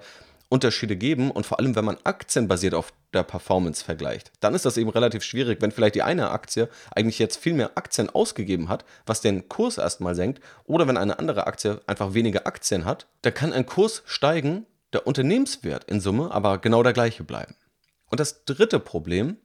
Unterschiede 0.48 0.96
geben 0.96 1.30
und 1.30 1.46
vor 1.46 1.58
allem, 1.58 1.74
wenn 1.74 1.84
man 1.84 1.98
Aktien 2.04 2.48
basiert 2.48 2.74
auf 2.74 2.92
der 3.12 3.22
Performance 3.22 3.84
vergleicht, 3.84 4.32
dann 4.40 4.54
ist 4.54 4.64
das 4.64 4.76
eben 4.76 4.90
relativ 4.90 5.22
schwierig, 5.22 5.60
wenn 5.60 5.72
vielleicht 5.72 5.94
die 5.94 6.02
eine 6.02 6.30
Aktie 6.30 6.68
eigentlich 6.94 7.18
jetzt 7.18 7.36
viel 7.36 7.54
mehr 7.54 7.72
Aktien 7.76 8.10
ausgegeben 8.10 8.68
hat, 8.68 8.84
was 9.06 9.20
den 9.20 9.48
Kurs 9.48 9.78
erstmal 9.78 10.14
senkt, 10.14 10.42
oder 10.64 10.86
wenn 10.86 10.96
eine 10.96 11.18
andere 11.18 11.46
Aktie 11.46 11.80
einfach 11.86 12.14
weniger 12.14 12.46
Aktien 12.46 12.84
hat, 12.84 13.06
dann 13.22 13.34
kann 13.34 13.52
ein 13.52 13.66
Kurs 13.66 14.02
steigen, 14.06 14.66
der 14.92 15.06
Unternehmenswert 15.06 15.84
in 15.84 16.00
Summe 16.00 16.30
aber 16.30 16.58
genau 16.58 16.82
der 16.82 16.92
gleiche 16.92 17.24
bleiben. 17.24 17.56
Und 18.10 18.20
das 18.20 18.44
dritte 18.44 18.78
Problem, 18.78 19.38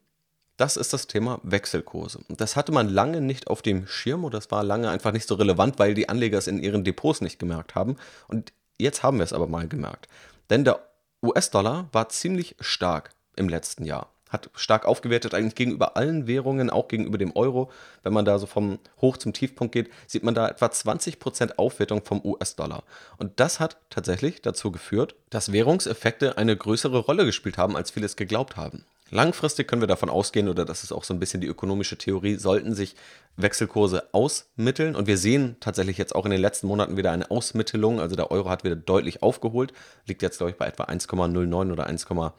das 0.58 0.76
ist 0.76 0.92
das 0.92 1.08
Thema 1.08 1.40
Wechselkurse. 1.44 2.20
Und 2.28 2.42
das 2.42 2.56
hatte 2.56 2.72
man 2.74 2.90
lange 2.90 3.22
nicht 3.22 3.48
auf 3.48 3.62
dem 3.62 3.88
Schirm 3.88 4.26
oder 4.26 4.38
das 4.38 4.52
war 4.52 4.64
lange 4.64 4.90
einfach 4.90 5.14
nicht 5.14 5.28
so 5.28 5.36
relevant, 5.36 5.80
weil 5.80 5.94
die 5.94 6.10
Anleger 6.10 6.38
es 6.38 6.48
in 6.48 6.62
ihren 6.62 6.84
Depots 6.84 7.22
nicht 7.22 7.40
gemerkt 7.40 7.76
haben. 7.76 7.96
Und 8.28 8.52
jetzt 8.78 9.02
haben 9.02 9.18
wir 9.18 9.24
es 9.24 9.34
aber 9.34 9.48
mal 9.48 9.68
gemerkt. 9.68 10.10
Denn 10.50 10.66
der 10.66 10.89
US-Dollar 11.22 11.90
war 11.92 12.10
ziemlich 12.10 12.56
stark 12.60 13.12
im 13.36 13.50
letzten 13.50 13.84
Jahr. 13.84 14.10
Hat 14.30 14.50
stark 14.54 14.86
aufgewertet, 14.86 15.34
eigentlich 15.34 15.56
gegenüber 15.56 15.98
allen 15.98 16.28
Währungen, 16.28 16.70
auch 16.70 16.88
gegenüber 16.88 17.18
dem 17.18 17.36
Euro. 17.36 17.72
Wenn 18.04 18.14
man 18.14 18.26
da 18.26 18.38
so 18.38 18.46
vom 18.46 18.78
Hoch 19.02 19.18
zum 19.18 19.34
Tiefpunkt 19.34 19.74
geht, 19.74 19.90
sieht 20.06 20.24
man 20.24 20.36
da 20.36 20.48
etwa 20.48 20.68
20% 20.68 21.56
Aufwertung 21.58 22.06
vom 22.06 22.24
US-Dollar. 22.24 22.84
Und 23.18 23.40
das 23.40 23.60
hat 23.60 23.78
tatsächlich 23.90 24.42
dazu 24.42 24.72
geführt, 24.72 25.16
dass 25.32 25.52
Währungseffekte 25.52 26.38
eine 26.38 26.56
größere 26.56 27.00
Rolle 27.00 27.26
gespielt 27.26 27.58
haben, 27.58 27.76
als 27.76 27.90
viele 27.92 28.06
es 28.06 28.16
geglaubt 28.16 28.56
haben. 28.56 28.86
Langfristig 29.12 29.68
können 29.68 29.82
wir 29.82 29.88
davon 29.88 30.10
ausgehen, 30.10 30.50
oder 30.50 30.66
das 30.66 30.84
ist 30.84 30.92
auch 30.92 31.04
so 31.04 31.14
ein 31.14 31.20
bisschen 31.20 31.42
die 31.42 31.48
ökonomische 31.48 31.98
Theorie, 31.98 32.36
sollten 32.36 32.74
sich 32.74 32.96
Wechselkurse 33.38 34.10
ausmitteln. 34.12 34.96
Und 34.96 35.08
wir 35.08 35.18
sehen 35.18 35.56
tatsächlich 35.60 35.98
jetzt 35.98 36.14
auch 36.16 36.26
in 36.26 36.32
den 36.32 36.42
letzten 36.42 36.68
Monaten 36.68 36.98
wieder 36.98 37.12
eine 37.12 37.32
Ausmittelung. 37.32 38.00
Also 38.00 38.16
der 38.16 38.32
Euro 38.32 38.50
hat 38.50 38.64
wieder 38.64 38.76
deutlich 38.76 39.24
aufgeholt, 39.24 39.74
liegt 40.06 40.22
jetzt, 40.22 40.38
glaube 40.38 40.52
ich, 40.52 40.58
bei 40.58 40.68
etwa 40.68 40.84
1,09 40.84 41.72
oder 41.72 41.88
1,10 41.88 42.32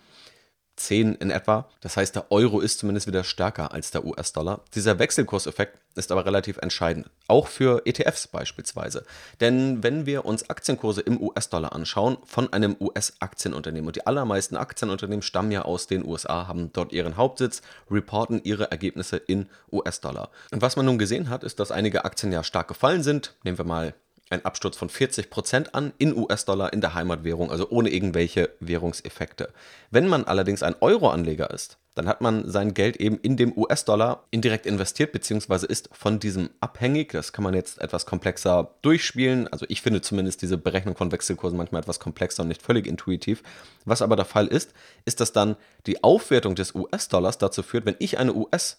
1,10 0.80 1.20
in 1.20 1.30
etwa. 1.30 1.68
Das 1.80 1.96
heißt, 1.96 2.16
der 2.16 2.30
Euro 2.30 2.60
ist 2.60 2.78
zumindest 2.78 3.06
wieder 3.06 3.24
stärker 3.24 3.72
als 3.72 3.90
der 3.90 4.04
US-Dollar. 4.04 4.60
Dieser 4.74 4.98
Wechselkurseffekt 4.98 5.78
ist 5.94 6.12
aber 6.12 6.24
relativ 6.24 6.58
entscheidend, 6.58 7.10
auch 7.26 7.48
für 7.48 7.82
ETFs 7.84 8.28
beispielsweise. 8.28 9.04
Denn 9.40 9.82
wenn 9.82 10.06
wir 10.06 10.24
uns 10.24 10.48
Aktienkurse 10.48 11.00
im 11.00 11.20
US-Dollar 11.20 11.72
anschauen 11.72 12.18
von 12.24 12.52
einem 12.52 12.76
US-Aktienunternehmen, 12.80 13.88
und 13.88 13.96
die 13.96 14.06
allermeisten 14.06 14.56
Aktienunternehmen 14.56 15.22
stammen 15.22 15.50
ja 15.50 15.62
aus 15.62 15.86
den 15.86 16.04
USA, 16.04 16.46
haben 16.46 16.72
dort 16.72 16.92
ihren 16.92 17.16
Hauptsitz, 17.16 17.62
reporten 17.90 18.40
ihre 18.44 18.70
Ergebnisse 18.70 19.16
in 19.16 19.48
US-Dollar. 19.72 20.30
Und 20.52 20.62
was 20.62 20.76
man 20.76 20.86
nun 20.86 20.98
gesehen 20.98 21.28
hat, 21.28 21.44
ist, 21.44 21.60
dass 21.60 21.72
einige 21.72 22.04
Aktien 22.04 22.32
ja 22.32 22.44
stark 22.44 22.68
gefallen 22.68 23.02
sind. 23.02 23.34
Nehmen 23.42 23.58
wir 23.58 23.64
mal 23.64 23.94
ein 24.30 24.44
Absturz 24.44 24.76
von 24.76 24.88
40% 24.88 25.70
an 25.72 25.92
in 25.98 26.16
US-Dollar 26.16 26.72
in 26.72 26.80
der 26.80 26.94
Heimatwährung, 26.94 27.50
also 27.50 27.68
ohne 27.68 27.90
irgendwelche 27.90 28.50
Währungseffekte. 28.60 29.52
Wenn 29.90 30.08
man 30.08 30.24
allerdings 30.24 30.62
ein 30.62 30.76
Euro-Anleger 30.80 31.50
ist, 31.50 31.78
dann 31.96 32.06
hat 32.06 32.20
man 32.20 32.48
sein 32.48 32.72
Geld 32.72 32.96
eben 32.96 33.18
in 33.18 33.36
dem 33.36 33.56
US-Dollar 33.56 34.24
indirekt 34.30 34.64
investiert, 34.64 35.10
beziehungsweise 35.10 35.66
ist 35.66 35.90
von 35.92 36.20
diesem 36.20 36.50
abhängig. 36.60 37.12
Das 37.12 37.32
kann 37.32 37.42
man 37.42 37.52
jetzt 37.52 37.80
etwas 37.80 38.06
komplexer 38.06 38.70
durchspielen. 38.82 39.48
Also 39.48 39.66
ich 39.68 39.82
finde 39.82 40.00
zumindest 40.00 40.40
diese 40.40 40.56
Berechnung 40.56 40.96
von 40.96 41.10
Wechselkursen 41.10 41.58
manchmal 41.58 41.82
etwas 41.82 41.98
komplexer 41.98 42.42
und 42.42 42.48
nicht 42.48 42.62
völlig 42.62 42.86
intuitiv. 42.86 43.42
Was 43.84 44.02
aber 44.02 44.14
der 44.14 44.24
Fall 44.24 44.46
ist, 44.46 44.72
ist, 45.04 45.20
dass 45.20 45.32
dann 45.32 45.56
die 45.86 46.04
Aufwertung 46.04 46.54
des 46.54 46.74
US-Dollars 46.74 47.38
dazu 47.38 47.62
führt, 47.62 47.84
wenn 47.86 47.96
ich 47.98 48.18
eine 48.18 48.34
US- 48.34 48.78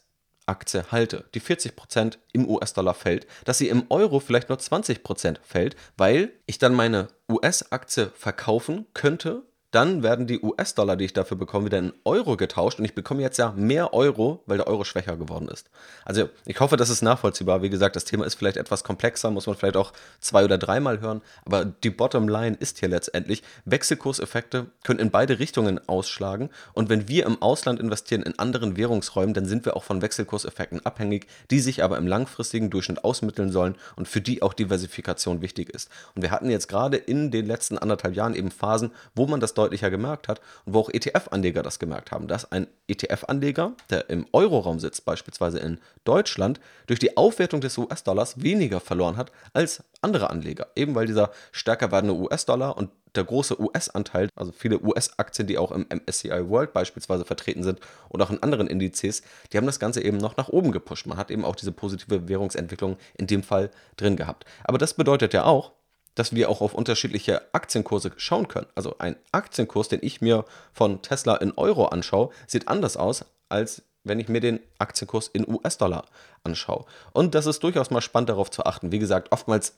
Aktie 0.52 0.84
halte, 0.92 1.24
die 1.34 1.42
40% 1.42 2.18
im 2.34 2.48
US-Dollar 2.48 2.94
fällt, 2.94 3.26
dass 3.46 3.58
sie 3.58 3.70
im 3.70 3.86
Euro 3.90 4.20
vielleicht 4.20 4.50
nur 4.50 4.58
20% 4.58 5.38
fällt, 5.42 5.78
weil 5.98 6.34
ich 6.46 6.60
dann 6.60 6.74
meine 6.74 7.08
US-Aktie 7.30 8.12
verkaufen 8.16 8.86
könnte 8.94 9.44
dann 9.72 10.04
werden 10.04 10.28
die 10.28 10.42
US-Dollar, 10.42 10.98
die 10.98 11.06
ich 11.06 11.14
dafür 11.14 11.38
bekomme, 11.38 11.66
wieder 11.66 11.80
in 11.80 11.94
Euro 12.04 12.36
getauscht 12.36 12.80
und 12.80 12.86
ich 12.86 12.94
bekomme 12.94 13.22
jetzt 13.22 13.38
ja 13.38 13.54
mehr 13.56 13.94
Euro, 13.94 14.44
weil 14.46 14.58
der 14.58 14.68
Euro 14.68 14.84
schwächer 14.84 15.16
geworden 15.16 15.48
ist. 15.48 15.70
Also 16.04 16.30
ich 16.46 16.60
hoffe, 16.60 16.76
das 16.76 16.90
ist 16.90 17.02
nachvollziehbar. 17.02 17.62
Wie 17.62 17.70
gesagt, 17.70 17.96
das 17.96 18.04
Thema 18.04 18.26
ist 18.26 18.36
vielleicht 18.36 18.58
etwas 18.58 18.84
komplexer, 18.84 19.32
muss 19.32 19.48
man 19.48 19.56
vielleicht 19.56 19.78
auch 19.78 19.94
zwei 20.20 20.44
oder 20.44 20.58
dreimal 20.58 21.00
hören, 21.00 21.22
aber 21.46 21.64
die 21.66 21.90
Bottomline 21.90 22.58
ist 22.60 22.80
hier 22.80 22.90
letztendlich, 22.90 23.44
Wechselkurseffekte 23.64 24.68
können 24.84 25.00
in 25.00 25.10
beide 25.10 25.40
Richtungen 25.40 25.80
ausschlagen 25.88 26.50
und 26.74 26.90
wenn 26.90 27.08
wir 27.08 27.26
im 27.26 27.42
Ausland 27.42 27.80
investieren 27.80 28.24
in 28.24 28.38
anderen 28.38 28.76
Währungsräumen, 28.76 29.34
dann 29.34 29.46
sind 29.46 29.64
wir 29.64 29.78
auch 29.78 29.84
von 29.84 30.02
Wechselkurseffekten 30.02 30.86
abhängig, 30.86 31.28
die 31.50 31.62
sich 31.62 31.82
aber 31.84 31.98
im 31.98 32.08
langfristigen 32.08 32.70
Durchschnitt 32.70 33.06
ausmitteln 33.06 33.52
sollen 33.52 33.76
und 33.96 34.08
für 34.08 34.20
die 34.20 34.42
auch 34.42 34.54
Diversifikation 34.54 35.42
wichtig 35.42 35.70
ist. 35.70 35.90
Und 36.14 36.24
wir 36.24 36.32
hatten 36.32 36.50
jetzt 36.50 36.68
gerade 36.68 36.98
in 36.98 37.32
den 37.32 37.46
letzten 37.46 37.78
anderthalb 37.78 38.16
Jahren 38.16 38.36
eben 38.36 38.52
Phasen, 38.52 38.92
wo 39.16 39.28
man 39.28 39.40
das 39.40 39.54
deutlicher 39.62 39.90
gemerkt 39.90 40.28
hat 40.28 40.42
und 40.66 40.74
wo 40.74 40.80
auch 40.80 40.90
ETF-Anleger 40.90 41.64
das 41.64 41.80
gemerkt 41.80 42.12
haben, 42.12 42.28
dass 42.28 42.52
ein 42.52 42.68
ETF-Anleger, 42.88 43.74
der 43.90 44.10
im 44.10 44.26
Euroraum 44.34 44.80
sitzt, 44.80 45.06
beispielsweise 45.06 45.60
in 45.60 45.80
Deutschland, 46.04 46.60
durch 46.88 47.00
die 47.00 47.16
Aufwertung 47.18 47.62
des 47.62 47.78
US-Dollars 47.78 48.42
weniger 48.42 48.80
verloren 48.80 49.18
hat 49.18 49.32
als 49.54 49.84
andere 50.02 50.30
Anleger. 50.30 50.68
Eben 50.76 50.96
weil 50.96 51.06
dieser 51.06 51.32
stärker 51.52 51.92
werdende 51.92 52.16
US-Dollar 52.16 52.78
und 52.78 52.90
der 53.16 53.24
große 53.24 53.60
US-Anteil, 53.60 54.30
also 54.36 54.52
viele 54.52 54.82
US-Aktien, 54.82 55.48
die 55.48 55.58
auch 55.58 55.72
im 55.72 55.86
MSCI 55.90 56.50
World 56.50 56.74
beispielsweise 56.74 57.26
vertreten 57.26 57.64
sind 57.64 57.80
und 58.10 58.22
auch 58.22 58.30
in 58.30 58.42
anderen 58.42 58.68
Indizes, 58.68 59.22
die 59.52 59.58
haben 59.58 59.66
das 59.66 59.80
Ganze 59.80 60.02
eben 60.02 60.18
noch 60.18 60.38
nach 60.38 60.50
oben 60.50 60.72
gepusht. 60.72 61.08
Man 61.08 61.18
hat 61.18 61.30
eben 61.30 61.46
auch 61.46 61.56
diese 61.56 61.72
positive 61.72 62.28
Währungsentwicklung 62.28 62.98
in 63.18 63.28
dem 63.28 63.44
Fall 63.44 63.70
drin 63.98 64.16
gehabt. 64.16 64.46
Aber 64.64 64.78
das 64.78 64.94
bedeutet 64.94 65.34
ja 65.34 65.44
auch, 65.44 65.74
dass 66.16 66.36
wir 66.36 66.50
auch 66.50 66.62
auf 66.62 66.74
unterschiedliche 66.74 67.42
Aktienkurse 67.54 68.12
schauen 68.18 68.48
können. 68.48 68.68
Also 68.76 68.96
ein 69.00 69.16
Aktienkurs, 69.32 69.88
den 69.88 70.00
ich 70.02 70.22
mir 70.22 70.46
von 70.74 71.02
Tesla 71.02 71.36
in 71.36 71.52
Euro 71.54 71.86
anschaue, 71.86 72.30
sieht 72.48 72.68
anders 72.68 72.98
aus, 72.98 73.26
als 73.50 73.84
wenn 74.04 74.20
ich 74.20 74.30
mir 74.30 74.42
den 74.42 74.60
Aktienkurs 74.80 75.28
in 75.28 75.48
US-Dollar 75.48 76.06
anschaue. 76.44 76.86
Und 77.14 77.36
das 77.36 77.46
ist 77.46 77.64
durchaus 77.64 77.92
mal 77.92 78.02
spannend 78.02 78.30
darauf 78.30 78.50
zu 78.50 78.66
achten. 78.66 78.92
Wie 78.92 79.00
gesagt, 79.00 79.32
oftmals 79.32 79.76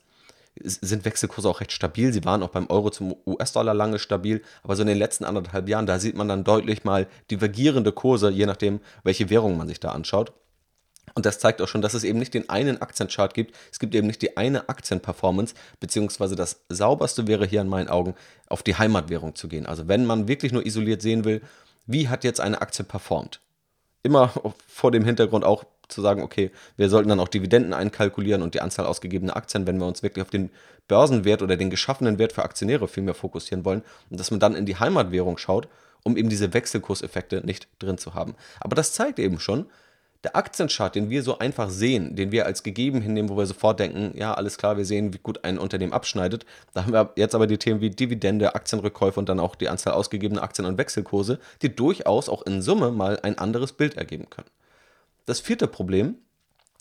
sind 0.62 1.04
Wechselkurse 1.04 1.48
auch 1.48 1.60
recht 1.60 1.72
stabil. 1.72 2.12
Sie 2.12 2.24
waren 2.24 2.42
auch 2.42 2.50
beim 2.50 2.68
Euro 2.70 2.90
zum 2.90 3.16
US-Dollar 3.26 3.74
lange 3.74 3.98
stabil, 3.98 4.42
aber 4.62 4.76
so 4.76 4.82
in 4.82 4.88
den 4.88 4.98
letzten 4.98 5.24
anderthalb 5.24 5.68
Jahren, 5.68 5.86
da 5.86 5.98
sieht 5.98 6.16
man 6.16 6.28
dann 6.28 6.44
deutlich 6.44 6.84
mal 6.84 7.08
divergierende 7.30 7.92
Kurse, 7.92 8.30
je 8.30 8.46
nachdem, 8.46 8.80
welche 9.02 9.30
Währung 9.30 9.56
man 9.56 9.68
sich 9.68 9.80
da 9.80 9.90
anschaut. 9.90 10.32
Und 11.14 11.26
das 11.26 11.38
zeigt 11.38 11.62
auch 11.62 11.68
schon, 11.68 11.82
dass 11.82 11.94
es 11.94 12.04
eben 12.04 12.18
nicht 12.18 12.34
den 12.34 12.48
einen 12.50 12.82
Aktienchart 12.82 13.34
gibt. 13.34 13.54
Es 13.70 13.78
gibt 13.78 13.94
eben 13.94 14.06
nicht 14.06 14.20
die 14.20 14.36
eine 14.36 14.68
Aktienperformance, 14.68 15.54
beziehungsweise 15.78 16.34
das 16.34 16.62
sauberste 16.68 17.26
wäre 17.28 17.46
hier 17.46 17.60
in 17.60 17.68
meinen 17.68 17.88
Augen, 17.88 18.14
auf 18.48 18.62
die 18.62 18.76
Heimatwährung 18.76 19.34
zu 19.34 19.48
gehen. 19.48 19.66
Also 19.66 19.86
wenn 19.86 20.06
man 20.06 20.26
wirklich 20.26 20.52
nur 20.52 20.66
isoliert 20.66 21.02
sehen 21.02 21.24
will, 21.24 21.40
wie 21.86 22.08
hat 22.08 22.24
jetzt 22.24 22.40
eine 22.40 22.60
Aktie 22.60 22.84
performt? 22.84 23.40
Immer 24.02 24.32
vor 24.66 24.90
dem 24.90 25.04
Hintergrund 25.04 25.44
auch 25.44 25.64
zu 25.88 26.00
sagen, 26.00 26.22
okay, 26.22 26.50
wir 26.76 26.88
sollten 26.88 27.10
dann 27.10 27.20
auch 27.20 27.28
Dividenden 27.28 27.74
einkalkulieren 27.74 28.42
und 28.42 28.54
die 28.54 28.60
Anzahl 28.60 28.86
ausgegebener 28.86 29.36
Aktien, 29.36 29.66
wenn 29.66 29.78
wir 29.78 29.86
uns 29.86 30.02
wirklich 30.02 30.22
auf 30.22 30.30
den 30.30 30.50
Börsenwert 30.88 31.42
oder 31.42 31.56
den 31.56 31.70
geschaffenen 31.70 32.18
Wert 32.18 32.32
für 32.32 32.42
Aktionäre 32.42 32.88
viel 32.88 33.02
mehr 33.02 33.14
fokussieren 33.14 33.64
wollen 33.64 33.82
und 34.10 34.18
dass 34.18 34.30
man 34.30 34.40
dann 34.40 34.54
in 34.54 34.66
die 34.66 34.76
Heimatwährung 34.76 35.38
schaut, 35.38 35.68
um 36.02 36.16
eben 36.16 36.28
diese 36.28 36.52
Wechselkurseffekte 36.52 37.42
nicht 37.44 37.68
drin 37.78 37.98
zu 37.98 38.14
haben. 38.14 38.34
Aber 38.60 38.74
das 38.74 38.92
zeigt 38.92 39.18
eben 39.18 39.38
schon, 39.38 39.66
der 40.24 40.36
Aktienchart, 40.36 40.94
den 40.94 41.10
wir 41.10 41.22
so 41.22 41.38
einfach 41.38 41.70
sehen, 41.70 42.16
den 42.16 42.32
wir 42.32 42.46
als 42.46 42.62
gegeben 42.62 43.00
hinnehmen, 43.02 43.28
wo 43.28 43.36
wir 43.36 43.46
sofort 43.46 43.78
denken, 43.78 44.16
ja, 44.16 44.34
alles 44.34 44.58
klar, 44.58 44.76
wir 44.76 44.84
sehen, 44.84 45.12
wie 45.12 45.18
gut 45.18 45.44
ein 45.44 45.58
Unternehmen 45.58 45.92
abschneidet. 45.92 46.46
Da 46.72 46.82
haben 46.82 46.92
wir 46.92 47.12
jetzt 47.16 47.34
aber 47.34 47.46
die 47.46 47.58
Themen 47.58 47.80
wie 47.80 47.90
Dividende, 47.90 48.54
Aktienrückkäufe 48.54 49.20
und 49.20 49.28
dann 49.28 49.40
auch 49.40 49.54
die 49.54 49.68
Anzahl 49.68 49.92
ausgegebener 49.92 50.42
Aktien 50.42 50.66
und 50.66 50.78
Wechselkurse, 50.78 51.38
die 51.62 51.74
durchaus 51.74 52.28
auch 52.28 52.42
in 52.42 52.62
Summe 52.62 52.90
mal 52.90 53.20
ein 53.22 53.38
anderes 53.38 53.72
Bild 53.72 53.96
ergeben 53.96 54.30
können. 54.30 54.48
Das 55.26 55.40
vierte 55.40 55.68
Problem, 55.68 56.16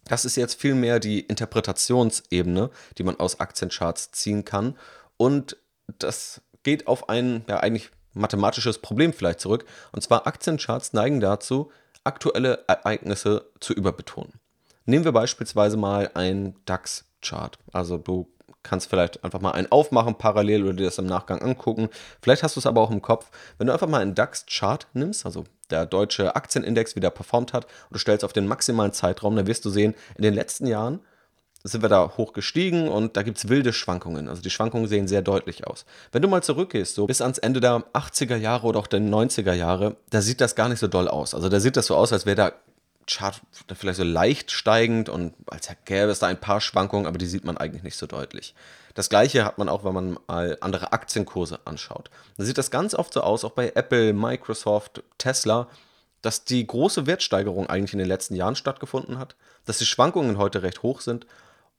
das 0.05 0.25
ist 0.25 0.35
jetzt 0.35 0.59
vielmehr 0.59 1.00
die 1.00 1.21
Interpretationsebene, 1.21 2.69
die 2.97 3.03
man 3.03 3.19
aus 3.19 3.39
Aktiencharts 3.39 4.12
ziehen 4.12 4.45
kann. 4.45 4.77
Und 5.17 5.57
das 6.00 6.41
geht 6.63 6.88
auf 6.88 7.09
ein, 7.09 7.45
ja, 7.47 7.59
eigentlich 7.59 7.91
mathematisches 8.13 8.79
Problem 8.79 9.13
vielleicht 9.13 9.39
zurück. 9.39 9.65
Und 9.91 10.01
zwar 10.01 10.27
Aktiencharts 10.27 10.93
neigen 10.93 11.19
dazu, 11.19 11.71
aktuelle 12.03 12.63
Ereignisse 12.67 13.50
zu 13.60 13.74
überbetonen. 13.74 14.33
Nehmen 14.86 15.05
wir 15.05 15.12
beispielsweise 15.12 15.77
mal 15.77 16.12
einen 16.13 16.55
DAX-Chart. 16.65 17.57
Also 17.72 17.98
du 17.98 18.29
kannst 18.63 18.89
vielleicht 18.89 19.24
einfach 19.24 19.41
mal 19.41 19.51
einen 19.51 19.72
aufmachen 19.72 20.17
parallel 20.17 20.63
oder 20.63 20.74
dir 20.74 20.86
das 20.86 20.98
im 20.98 21.05
Nachgang 21.05 21.41
angucken. 21.41 21.89
Vielleicht 22.22 22.43
hast 22.43 22.55
du 22.55 22.60
es 22.60 22.65
aber 22.65 22.81
auch 22.81 22.91
im 22.91 23.01
Kopf. 23.01 23.29
Wenn 23.57 23.67
du 23.67 23.74
einfach 23.74 23.88
mal 23.88 24.01
einen 24.01 24.15
DAX-Chart 24.15 24.88
nimmst, 24.93 25.25
also 25.25 25.43
der 25.69 25.86
deutsche 25.86 26.36
Aktienindex, 26.36 26.95
wie 26.95 27.01
der 27.01 27.10
performt 27.10 27.53
hat, 27.53 27.65
und 27.65 27.93
du 27.93 28.00
stellst 28.00 28.24
auf 28.24 28.33
den 28.33 28.48
maximalen 28.48 28.93
Zeitraum, 28.93 29.36
dann 29.36 29.48
wirst 29.48 29.65
du 29.65 29.69
sehen, 29.69 29.95
in 30.15 30.24
den 30.24 30.33
letzten 30.33 30.65
Jahren 30.65 31.01
sind 31.63 31.82
wir 31.82 31.89
da 31.89 32.13
hoch 32.17 32.34
gestiegen 32.34 32.89
und 32.89 33.15
da 33.15 33.24
gibt 33.24 33.38
es 33.38 33.48
wilde 33.48 33.72
Schwankungen. 33.72 34.27
Also 34.27 34.41
die 34.41 34.50
Schwankungen 34.50 34.88
sehen 34.88 35.08
sehr 35.08 35.22
deutlich 35.22 35.65
aus. 35.65 35.86
Wenn 36.12 36.22
du 36.22 36.27
mal 36.27 36.43
zurückgehst, 36.43 36.96
so 36.96 37.08
bis 37.08 37.22
ans 37.22 37.38
Ende 37.38 37.62
der 37.62 37.86
80er 37.93 38.36
Jahre 38.36 38.67
oder 38.67 38.79
auch 38.79 38.88
der 38.88 39.00
90er 39.00 39.53
Jahre, 39.53 39.96
da 40.10 40.22
sieht 40.22 40.41
das 40.41 40.55
gar 40.55 40.67
nicht 40.67 40.79
so 40.79 40.88
doll 40.88 41.08
aus. 41.08 41.34
Also 41.34 41.48
da 41.48 41.62
sieht 41.62 41.77
das 41.77 41.86
so 41.86 41.96
aus, 41.96 42.12
als 42.12 42.25
wäre 42.25 42.36
der 42.36 42.53
Chart 43.08 43.41
vielleicht 43.75 43.98
so 43.98 44.03
leicht 44.03 44.51
steigend 44.51 45.08
und 45.08 45.34
als 45.48 45.70
gäbe 45.86 46.12
es 46.12 46.20
da 46.20 46.27
ein 46.27 46.39
paar 46.39 46.62
Schwankungen, 46.62 47.08
aber 47.08 47.17
die 47.17 47.25
sieht 47.25 47.46
man 47.46 47.58
eigentlich 47.58 47.84
nicht 47.84 47.98
so 47.98 48.08
deutlich. 48.08 48.55
Das 48.93 49.10
gleiche 49.10 49.46
hat 49.46 49.58
man 49.58 49.70
auch, 49.70 49.84
wenn 49.84 49.93
man 49.93 50.17
mal 50.27 50.58
andere 50.62 50.91
Aktienkurse 50.91 51.60
anschaut. 51.65 52.10
Da 52.38 52.43
sieht 52.43 52.58
das 52.58 52.72
ganz 52.72 52.93
oft 52.93 53.13
so 53.13 53.22
aus, 53.22 53.43
auch 53.43 53.51
bei 53.51 53.72
Apple, 53.75 54.13
Microsoft, 54.13 55.01
Tesla, 55.17 55.67
dass 56.22 56.46
die 56.46 56.65
große 56.65 57.05
Wertsteigerung 57.08 57.67
eigentlich 57.67 57.93
in 57.93 58.00
den 58.00 58.08
letzten 58.08 58.36
Jahren 58.36 58.55
stattgefunden 58.55 59.17
hat, 59.17 59.36
dass 59.65 59.77
die 59.77 59.86
Schwankungen 59.86 60.38
heute 60.38 60.62
recht 60.62 60.84
hoch 60.84 61.01
sind 61.01 61.25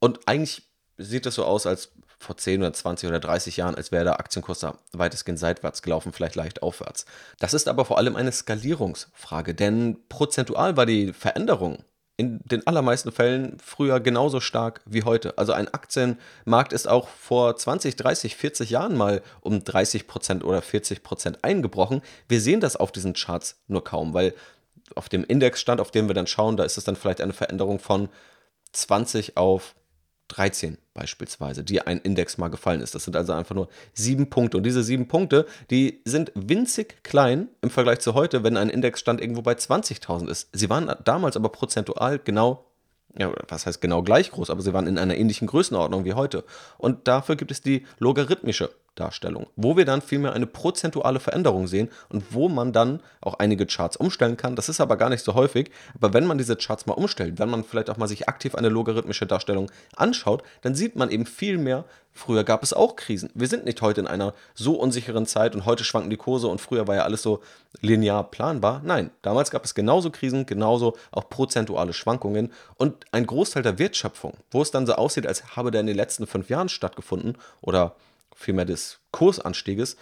und 0.05 0.19
eigentlich 0.27 0.61
sieht 0.97 1.25
es 1.25 1.33
so 1.33 1.45
aus, 1.45 1.65
als 1.65 1.91
vor 2.19 2.37
10 2.37 2.61
oder 2.61 2.71
20 2.71 3.09
oder 3.09 3.19
30 3.19 3.57
Jahren, 3.57 3.73
als 3.73 3.91
wäre 3.91 4.03
der 4.03 4.19
Aktienkurs 4.19 4.59
da 4.59 4.77
weitestgehend 4.93 5.39
seitwärts 5.39 5.81
gelaufen, 5.81 6.13
vielleicht 6.13 6.35
leicht 6.35 6.61
aufwärts. 6.61 7.07
Das 7.39 7.55
ist 7.55 7.67
aber 7.67 7.85
vor 7.85 7.97
allem 7.97 8.15
eine 8.15 8.31
Skalierungsfrage, 8.31 9.55
denn 9.55 9.97
prozentual 10.07 10.77
war 10.77 10.85
die 10.85 11.11
Veränderung 11.11 11.83
in 12.17 12.39
den 12.45 12.67
allermeisten 12.67 13.11
Fällen 13.11 13.57
früher 13.59 13.99
genauso 13.99 14.41
stark 14.41 14.81
wie 14.85 15.03
heute. 15.03 15.39
Also 15.39 15.53
ein 15.53 15.73
Aktienmarkt 15.73 16.71
ist 16.71 16.87
auch 16.87 17.07
vor 17.07 17.57
20, 17.57 17.95
30, 17.95 18.35
40 18.35 18.69
Jahren 18.69 18.95
mal 18.95 19.23
um 19.41 19.63
30 19.63 20.07
Prozent 20.07 20.43
oder 20.43 20.61
40 20.61 21.01
Prozent 21.01 21.43
eingebrochen. 21.43 22.03
Wir 22.29 22.41
sehen 22.41 22.61
das 22.61 22.75
auf 22.75 22.91
diesen 22.91 23.13
Charts 23.13 23.57
nur 23.67 23.83
kaum, 23.83 24.13
weil 24.13 24.35
auf 24.93 25.09
dem 25.09 25.25
Indexstand, 25.25 25.81
auf 25.81 25.89
dem 25.89 26.07
wir 26.07 26.13
dann 26.13 26.27
schauen, 26.27 26.57
da 26.57 26.63
ist 26.63 26.77
es 26.77 26.83
dann 26.83 26.95
vielleicht 26.95 27.21
eine 27.21 27.33
Veränderung 27.33 27.79
von 27.79 28.07
20 28.71 29.35
auf 29.35 29.75
13 30.35 30.77
beispielsweise, 30.93 31.63
die 31.63 31.81
ein 31.81 31.99
Index 31.99 32.37
mal 32.37 32.49
gefallen 32.49 32.81
ist. 32.81 32.93
Das 32.93 33.05
sind 33.05 33.15
also 33.15 33.31
einfach 33.31 33.55
nur 33.55 33.69
sieben 33.93 34.29
Punkte. 34.29 34.57
Und 34.57 34.63
diese 34.63 34.83
sieben 34.83 35.07
Punkte, 35.07 35.45
die 35.69 36.01
sind 36.03 36.31
winzig 36.35 37.03
klein 37.03 37.47
im 37.61 37.69
Vergleich 37.69 37.99
zu 37.99 38.15
heute, 38.15 38.43
wenn 38.43 38.57
ein 38.57 38.69
Indexstand 38.69 39.21
irgendwo 39.21 39.41
bei 39.41 39.53
20.000 39.53 40.27
ist. 40.29 40.49
Sie 40.51 40.69
waren 40.69 40.93
damals 41.05 41.37
aber 41.37 41.49
prozentual 41.49 42.19
genau, 42.19 42.65
ja, 43.17 43.31
was 43.47 43.65
heißt 43.65 43.79
genau 43.79 44.03
gleich 44.03 44.31
groß, 44.31 44.49
aber 44.49 44.61
sie 44.61 44.73
waren 44.73 44.87
in 44.87 44.97
einer 44.97 45.15
ähnlichen 45.15 45.47
Größenordnung 45.47 46.03
wie 46.03 46.13
heute. 46.13 46.43
Und 46.77 47.07
dafür 47.07 47.37
gibt 47.37 47.51
es 47.51 47.61
die 47.61 47.85
logarithmische 47.99 48.71
Darstellung, 48.95 49.47
wo 49.55 49.77
wir 49.77 49.85
dann 49.85 50.01
vielmehr 50.01 50.33
eine 50.33 50.47
prozentuale 50.47 51.19
Veränderung 51.19 51.67
sehen 51.67 51.89
und 52.09 52.33
wo 52.33 52.49
man 52.49 52.73
dann 52.73 53.01
auch 53.21 53.35
einige 53.35 53.65
Charts 53.65 53.97
umstellen 53.97 54.37
kann. 54.37 54.55
Das 54.55 54.69
ist 54.69 54.81
aber 54.81 54.97
gar 54.97 55.09
nicht 55.09 55.23
so 55.23 55.33
häufig, 55.33 55.69
aber 55.95 56.13
wenn 56.13 56.25
man 56.25 56.37
diese 56.37 56.55
Charts 56.55 56.85
mal 56.85 56.93
umstellt, 56.93 57.37
wenn 57.39 57.49
man 57.49 57.63
vielleicht 57.63 57.89
auch 57.89 57.97
mal 57.97 58.07
sich 58.07 58.27
aktiv 58.27 58.55
eine 58.55 58.69
logarithmische 58.69 59.25
Darstellung 59.25 59.71
anschaut, 59.95 60.43
dann 60.61 60.75
sieht 60.75 60.95
man 60.95 61.09
eben 61.09 61.25
viel 61.25 61.57
mehr, 61.57 61.83
früher 62.13 62.45
gab 62.45 62.63
es 62.63 62.73
auch 62.73 62.95
Krisen. 62.95 63.29
Wir 63.33 63.47
sind 63.47 63.65
nicht 63.65 63.81
heute 63.81 64.01
in 64.01 64.07
einer 64.07 64.33
so 64.53 64.75
unsicheren 64.75 65.25
Zeit 65.25 65.53
und 65.53 65.65
heute 65.65 65.83
schwanken 65.83 66.09
die 66.09 66.17
Kurse 66.17 66.47
und 66.47 66.61
früher 66.61 66.87
war 66.87 66.95
ja 66.95 67.03
alles 67.03 67.21
so 67.21 67.41
linear 67.81 68.23
planbar. 68.23 68.81
Nein, 68.83 69.11
damals 69.21 69.51
gab 69.51 69.65
es 69.65 69.75
genauso 69.75 70.09
Krisen, 70.09 70.45
genauso 70.45 70.95
auch 71.11 71.29
prozentuale 71.29 71.91
Schwankungen 71.91 72.53
und 72.77 73.05
ein 73.11 73.27
Großteil 73.27 73.63
der 73.63 73.77
Wertschöpfung, 73.77 74.35
wo 74.51 74.61
es 74.61 74.71
dann 74.71 74.87
so 74.87 74.93
aussieht, 74.93 75.27
als 75.27 75.57
habe 75.57 75.71
der 75.71 75.81
in 75.81 75.87
den 75.87 75.97
letzten 75.97 76.25
fünf 76.25 76.49
Jahren 76.49 76.69
stattgefunden 76.69 77.37
oder 77.61 77.95
vielmehr 78.35 78.65
des 78.65 78.99
Kursanstieges, 79.11 79.97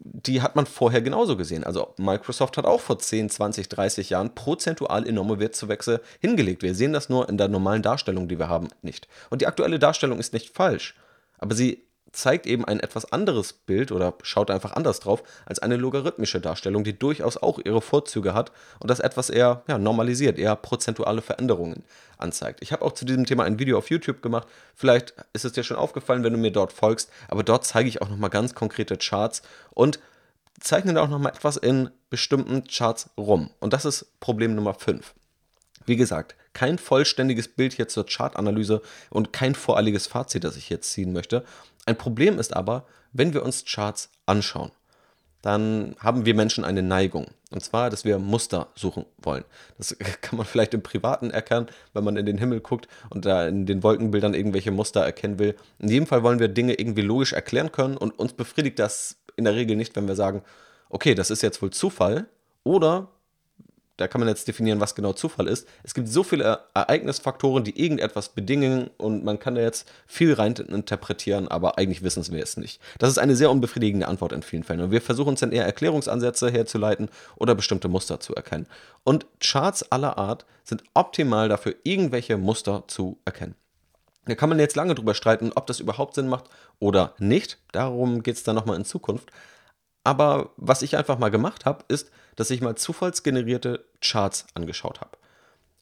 die 0.00 0.40
hat 0.40 0.56
man 0.56 0.66
vorher 0.66 1.02
genauso 1.02 1.36
gesehen. 1.36 1.64
Also 1.64 1.94
Microsoft 1.98 2.56
hat 2.56 2.64
auch 2.64 2.80
vor 2.80 2.98
10, 2.98 3.28
20, 3.28 3.68
30 3.68 4.10
Jahren 4.10 4.34
prozentual 4.34 5.06
enorme 5.06 5.38
Wertzuwächse 5.38 6.00
hingelegt. 6.20 6.62
Wir 6.62 6.74
sehen 6.74 6.92
das 6.92 7.08
nur 7.08 7.28
in 7.28 7.36
der 7.38 7.48
normalen 7.48 7.82
Darstellung, 7.82 8.26
die 8.28 8.38
wir 8.38 8.48
haben, 8.48 8.68
nicht. 8.82 9.08
Und 9.28 9.42
die 9.42 9.46
aktuelle 9.46 9.78
Darstellung 9.78 10.18
ist 10.18 10.32
nicht 10.32 10.54
falsch, 10.54 10.94
aber 11.38 11.54
sie 11.54 11.84
zeigt 12.12 12.46
eben 12.46 12.64
ein 12.64 12.80
etwas 12.80 13.12
anderes 13.12 13.52
Bild 13.52 13.92
oder 13.92 14.14
schaut 14.22 14.50
einfach 14.50 14.72
anders 14.72 15.00
drauf 15.00 15.22
als 15.46 15.60
eine 15.60 15.76
logarithmische 15.76 16.40
Darstellung, 16.40 16.84
die 16.84 16.98
durchaus 16.98 17.36
auch 17.36 17.58
ihre 17.64 17.80
Vorzüge 17.80 18.34
hat 18.34 18.52
und 18.80 18.90
das 18.90 19.00
etwas 19.00 19.30
eher 19.30 19.62
ja, 19.68 19.78
normalisiert, 19.78 20.38
eher 20.38 20.56
prozentuale 20.56 21.22
Veränderungen 21.22 21.84
anzeigt. 22.18 22.62
Ich 22.62 22.72
habe 22.72 22.84
auch 22.84 22.92
zu 22.92 23.04
diesem 23.04 23.26
Thema 23.26 23.44
ein 23.44 23.58
Video 23.58 23.78
auf 23.78 23.90
YouTube 23.90 24.22
gemacht. 24.22 24.48
Vielleicht 24.74 25.14
ist 25.32 25.44
es 25.44 25.52
dir 25.52 25.62
schon 25.62 25.76
aufgefallen, 25.76 26.24
wenn 26.24 26.32
du 26.32 26.38
mir 26.38 26.52
dort 26.52 26.72
folgst, 26.72 27.10
aber 27.28 27.42
dort 27.42 27.64
zeige 27.64 27.88
ich 27.88 28.02
auch 28.02 28.08
nochmal 28.08 28.30
ganz 28.30 28.54
konkrete 28.54 28.96
Charts 28.96 29.42
und 29.70 30.00
zeichne 30.60 30.94
da 30.94 31.02
auch 31.02 31.08
nochmal 31.08 31.32
etwas 31.32 31.56
in 31.56 31.90
bestimmten 32.10 32.64
Charts 32.64 33.10
rum. 33.16 33.50
Und 33.60 33.72
das 33.72 33.84
ist 33.84 34.20
Problem 34.20 34.54
Nummer 34.54 34.74
5. 34.74 35.14
Wie 35.86 35.96
gesagt, 35.96 36.36
kein 36.52 36.78
vollständiges 36.78 37.48
Bild 37.48 37.72
hier 37.72 37.88
zur 37.88 38.04
Chartanalyse 38.06 38.82
und 39.08 39.32
kein 39.32 39.54
voreiliges 39.54 40.06
Fazit, 40.06 40.44
das 40.44 40.56
ich 40.56 40.68
jetzt 40.68 40.90
ziehen 40.90 41.12
möchte. 41.12 41.44
Ein 41.86 41.96
Problem 41.96 42.38
ist 42.38 42.54
aber, 42.54 42.86
wenn 43.12 43.34
wir 43.34 43.42
uns 43.42 43.64
Charts 43.64 44.10
anschauen, 44.26 44.70
dann 45.42 45.96
haben 45.98 46.26
wir 46.26 46.34
Menschen 46.34 46.64
eine 46.64 46.82
Neigung. 46.82 47.28
Und 47.50 47.64
zwar, 47.64 47.90
dass 47.90 48.04
wir 48.04 48.18
Muster 48.18 48.68
suchen 48.74 49.06
wollen. 49.18 49.44
Das 49.78 49.96
kann 50.20 50.36
man 50.36 50.46
vielleicht 50.46 50.74
im 50.74 50.82
Privaten 50.82 51.30
erkennen, 51.30 51.66
wenn 51.94 52.04
man 52.04 52.16
in 52.16 52.26
den 52.26 52.38
Himmel 52.38 52.60
guckt 52.60 52.88
und 53.08 53.24
da 53.24 53.48
in 53.48 53.66
den 53.66 53.82
Wolkenbildern 53.82 54.34
irgendwelche 54.34 54.70
Muster 54.70 55.00
erkennen 55.00 55.38
will. 55.38 55.56
In 55.78 55.88
jedem 55.88 56.06
Fall 56.06 56.22
wollen 56.22 56.38
wir 56.38 56.48
Dinge 56.48 56.74
irgendwie 56.74 57.02
logisch 57.02 57.32
erklären 57.32 57.72
können 57.72 57.96
und 57.96 58.16
uns 58.18 58.34
befriedigt 58.34 58.78
das 58.78 59.16
in 59.36 59.44
der 59.44 59.54
Regel 59.54 59.76
nicht, 59.76 59.96
wenn 59.96 60.06
wir 60.06 60.14
sagen, 60.14 60.42
okay, 60.90 61.14
das 61.14 61.30
ist 61.30 61.42
jetzt 61.42 61.62
wohl 61.62 61.70
Zufall 61.70 62.26
oder 62.62 63.08
da 64.00 64.08
kann 64.08 64.20
man 64.20 64.28
jetzt 64.28 64.48
definieren, 64.48 64.80
was 64.80 64.94
genau 64.94 65.12
Zufall 65.12 65.46
ist. 65.46 65.68
Es 65.82 65.92
gibt 65.92 66.08
so 66.08 66.22
viele 66.22 66.60
Ereignisfaktoren, 66.72 67.64
die 67.64 67.78
irgendetwas 67.78 68.30
bedingen 68.30 68.88
und 68.96 69.24
man 69.24 69.38
kann 69.38 69.56
da 69.56 69.60
jetzt 69.60 69.86
viel 70.06 70.32
rein 70.32 70.54
interpretieren, 70.54 71.48
aber 71.48 71.76
eigentlich 71.76 72.02
wissen 72.02 72.26
wir 72.32 72.42
es 72.42 72.56
nicht. 72.56 72.80
Das 72.98 73.10
ist 73.10 73.18
eine 73.18 73.36
sehr 73.36 73.50
unbefriedigende 73.50 74.08
Antwort 74.08 74.32
in 74.32 74.42
vielen 74.42 74.64
Fällen 74.64 74.80
und 74.80 74.90
wir 74.90 75.02
versuchen 75.02 75.30
uns 75.30 75.40
dann 75.40 75.52
eher 75.52 75.66
Erklärungsansätze 75.66 76.50
herzuleiten 76.50 77.10
oder 77.36 77.54
bestimmte 77.54 77.88
Muster 77.88 78.20
zu 78.20 78.34
erkennen. 78.34 78.66
Und 79.04 79.26
Charts 79.38 79.92
aller 79.92 80.16
Art 80.16 80.46
sind 80.64 80.82
optimal 80.94 81.50
dafür, 81.50 81.74
irgendwelche 81.84 82.38
Muster 82.38 82.84
zu 82.86 83.18
erkennen. 83.26 83.54
Da 84.24 84.34
kann 84.34 84.48
man 84.48 84.58
jetzt 84.58 84.76
lange 84.76 84.94
drüber 84.94 85.14
streiten, 85.14 85.52
ob 85.54 85.66
das 85.66 85.80
überhaupt 85.80 86.14
Sinn 86.14 86.28
macht 86.28 86.44
oder 86.78 87.14
nicht. 87.18 87.58
Darum 87.72 88.22
geht 88.22 88.36
es 88.36 88.44
dann 88.44 88.54
nochmal 88.54 88.76
in 88.76 88.84
Zukunft. 88.86 89.30
Aber 90.04 90.50
was 90.56 90.80
ich 90.80 90.96
einfach 90.96 91.18
mal 91.18 91.30
gemacht 91.30 91.66
habe, 91.66 91.84
ist, 91.88 92.10
dass 92.36 92.50
ich 92.50 92.60
mal 92.60 92.76
zufallsgenerierte 92.76 93.84
Charts 94.00 94.46
angeschaut 94.54 95.00
habe. 95.00 95.18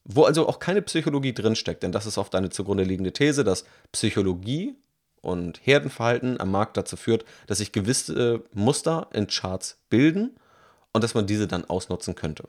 Wo 0.05 0.23
also 0.23 0.47
auch 0.47 0.59
keine 0.59 0.81
Psychologie 0.81 1.33
drinsteckt, 1.33 1.83
denn 1.83 1.91
das 1.91 2.05
ist 2.05 2.17
oft 2.17 2.33
eine 2.35 2.49
zugrunde 2.49 2.83
liegende 2.83 3.13
These, 3.13 3.43
dass 3.43 3.65
Psychologie 3.91 4.75
und 5.21 5.59
Herdenverhalten 5.63 6.39
am 6.39 6.51
Markt 6.51 6.77
dazu 6.77 6.97
führt, 6.97 7.25
dass 7.47 7.59
sich 7.59 7.71
gewisse 7.71 8.43
Muster 8.53 9.07
in 9.13 9.27
Charts 9.27 9.77
bilden 9.89 10.35
und 10.93 11.03
dass 11.03 11.13
man 11.13 11.27
diese 11.27 11.47
dann 11.47 11.65
ausnutzen 11.65 12.15
könnte. 12.15 12.47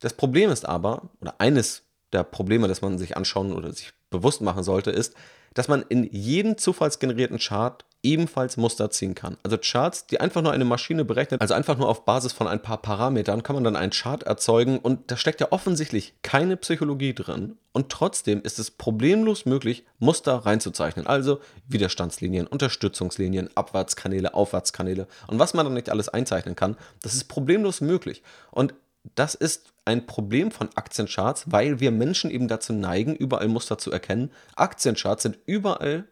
Das 0.00 0.12
Problem 0.12 0.50
ist 0.50 0.66
aber, 0.66 1.08
oder 1.20 1.36
eines 1.38 1.82
der 2.12 2.24
Probleme, 2.24 2.68
das 2.68 2.82
man 2.82 2.98
sich 2.98 3.16
anschauen 3.16 3.52
oder 3.52 3.72
sich 3.72 3.92
bewusst 4.10 4.40
machen 4.40 4.62
sollte, 4.62 4.90
ist, 4.90 5.14
dass 5.54 5.68
man 5.68 5.82
in 5.88 6.04
jeden 6.12 6.58
zufallsgenerierten 6.58 7.38
Chart 7.38 7.84
ebenfalls 8.04 8.56
Muster 8.56 8.90
ziehen 8.90 9.14
kann. 9.14 9.36
Also 9.42 9.58
Charts, 9.58 10.06
die 10.06 10.20
einfach 10.20 10.42
nur 10.42 10.52
eine 10.52 10.64
Maschine 10.64 11.04
berechnet, 11.04 11.40
also 11.40 11.54
einfach 11.54 11.76
nur 11.76 11.88
auf 11.88 12.04
Basis 12.04 12.32
von 12.32 12.46
ein 12.46 12.62
paar 12.62 12.80
Parametern 12.80 13.42
kann 13.42 13.54
man 13.54 13.64
dann 13.64 13.76
einen 13.76 13.92
Chart 13.92 14.22
erzeugen 14.22 14.78
und 14.78 15.10
da 15.10 15.16
steckt 15.16 15.40
ja 15.40 15.48
offensichtlich 15.50 16.14
keine 16.22 16.56
Psychologie 16.56 17.14
drin 17.14 17.56
und 17.72 17.90
trotzdem 17.90 18.42
ist 18.42 18.58
es 18.58 18.70
problemlos 18.70 19.46
möglich, 19.46 19.84
Muster 19.98 20.34
reinzuzeichnen. 20.34 21.06
Also 21.06 21.40
Widerstandslinien, 21.66 22.46
Unterstützungslinien, 22.46 23.50
Abwärtskanäle, 23.56 24.34
Aufwärtskanäle 24.34 25.08
und 25.26 25.38
was 25.38 25.54
man 25.54 25.66
dann 25.66 25.74
nicht 25.74 25.90
alles 25.90 26.08
einzeichnen 26.08 26.54
kann, 26.54 26.76
das 27.02 27.14
ist 27.14 27.24
problemlos 27.24 27.80
möglich. 27.80 28.22
Und 28.50 28.74
das 29.14 29.34
ist 29.34 29.72
ein 29.84 30.06
Problem 30.06 30.50
von 30.50 30.70
Aktiencharts, 30.74 31.44
weil 31.46 31.78
wir 31.80 31.90
Menschen 31.90 32.30
eben 32.30 32.48
dazu 32.48 32.72
neigen, 32.72 33.14
überall 33.14 33.48
Muster 33.48 33.76
zu 33.76 33.92
erkennen. 33.92 34.30
Aktiencharts 34.56 35.22
sind 35.22 35.38
überall 35.44 36.04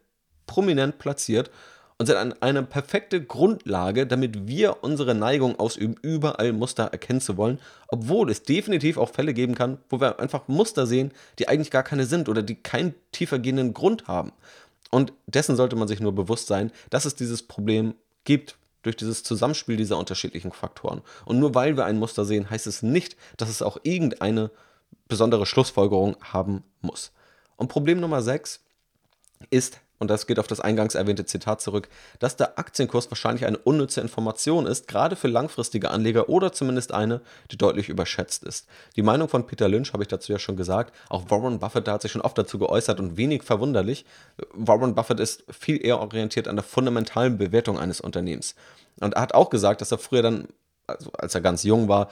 prominent 0.45 0.99
platziert 0.99 1.49
und 2.03 2.07
sind 2.07 2.43
eine 2.43 2.63
perfekte 2.63 3.23
Grundlage, 3.23 4.05
damit 4.05 4.45
wir 4.45 4.83
unsere 4.83 5.15
Neigung 5.15 5.57
ausüben, 5.57 5.95
überall 6.01 6.51
Muster 6.51 6.83
erkennen 6.83 7.21
zu 7.21 7.37
wollen, 7.37 7.61
obwohl 7.87 8.29
es 8.29 8.43
definitiv 8.43 8.97
auch 8.97 9.09
Fälle 9.09 9.33
geben 9.33 9.55
kann, 9.55 9.77
wo 9.89 10.01
wir 10.01 10.19
einfach 10.19 10.49
Muster 10.49 10.85
sehen, 10.85 11.13
die 11.39 11.47
eigentlich 11.47 11.71
gar 11.71 11.83
keine 11.83 12.05
sind 12.05 12.27
oder 12.27 12.43
die 12.43 12.55
keinen 12.55 12.93
tiefergehenden 13.13 13.73
Grund 13.73 14.09
haben. 14.09 14.33
Und 14.91 15.13
dessen 15.27 15.55
sollte 15.55 15.77
man 15.77 15.87
sich 15.87 16.01
nur 16.01 16.13
bewusst 16.13 16.47
sein, 16.47 16.73
dass 16.89 17.05
es 17.05 17.15
dieses 17.15 17.41
Problem 17.41 17.95
gibt 18.25 18.57
durch 18.81 18.97
dieses 18.97 19.23
Zusammenspiel 19.23 19.77
dieser 19.77 19.97
unterschiedlichen 19.97 20.51
Faktoren. 20.51 21.03
Und 21.23 21.39
nur 21.39 21.55
weil 21.55 21.77
wir 21.77 21.85
ein 21.85 21.99
Muster 21.99 22.25
sehen, 22.25 22.49
heißt 22.49 22.67
es 22.67 22.83
nicht, 22.83 23.15
dass 23.37 23.47
es 23.47 23.61
auch 23.61 23.77
irgendeine 23.83 24.51
besondere 25.07 25.45
Schlussfolgerung 25.45 26.17
haben 26.19 26.65
muss. 26.81 27.13
Und 27.55 27.69
Problem 27.69 28.01
Nummer 28.01 28.21
6 28.21 28.59
ist 29.51 29.79
und 30.03 30.09
das 30.09 30.27
geht 30.27 30.37
auf 30.37 30.47
das 30.47 30.59
eingangs 30.59 30.95
erwähnte 30.95 31.25
Zitat 31.25 31.61
zurück, 31.61 31.87
dass 32.19 32.35
der 32.35 32.59
Aktienkurs 32.59 33.09
wahrscheinlich 33.09 33.45
eine 33.45 33.57
unnütze 33.57 34.01
Information 34.01 34.67
ist, 34.67 34.89
gerade 34.89 35.15
für 35.15 35.29
langfristige 35.29 35.91
Anleger 35.91 36.27
oder 36.27 36.51
zumindest 36.51 36.93
eine, 36.93 37.21
die 37.51 37.57
deutlich 37.57 37.87
überschätzt 37.87 38.43
ist. 38.43 38.67
Die 38.97 39.01
Meinung 39.01 39.29
von 39.29 39.47
Peter 39.47 39.69
Lynch 39.69 39.93
habe 39.93 40.03
ich 40.03 40.09
dazu 40.09 40.33
ja 40.33 40.39
schon 40.39 40.57
gesagt, 40.57 40.93
auch 41.07 41.29
Warren 41.29 41.59
Buffett 41.59 41.87
hat 41.87 42.01
sich 42.01 42.11
schon 42.11 42.21
oft 42.21 42.37
dazu 42.37 42.59
geäußert 42.59 42.99
und 42.99 43.15
wenig 43.15 43.43
verwunderlich. 43.43 44.05
Warren 44.53 44.93
Buffett 44.93 45.21
ist 45.21 45.45
viel 45.49 45.83
eher 45.83 46.01
orientiert 46.01 46.49
an 46.49 46.57
der 46.57 46.63
fundamentalen 46.63 47.37
Bewertung 47.37 47.79
eines 47.79 48.01
Unternehmens. 48.01 48.55
Und 48.99 49.13
er 49.13 49.21
hat 49.21 49.33
auch 49.33 49.49
gesagt, 49.49 49.79
dass 49.79 49.93
er 49.93 49.99
früher 49.99 50.21
dann, 50.21 50.49
also 50.85 51.11
als 51.13 51.33
er 51.33 51.39
ganz 51.39 51.63
jung 51.63 51.87
war, 51.87 52.09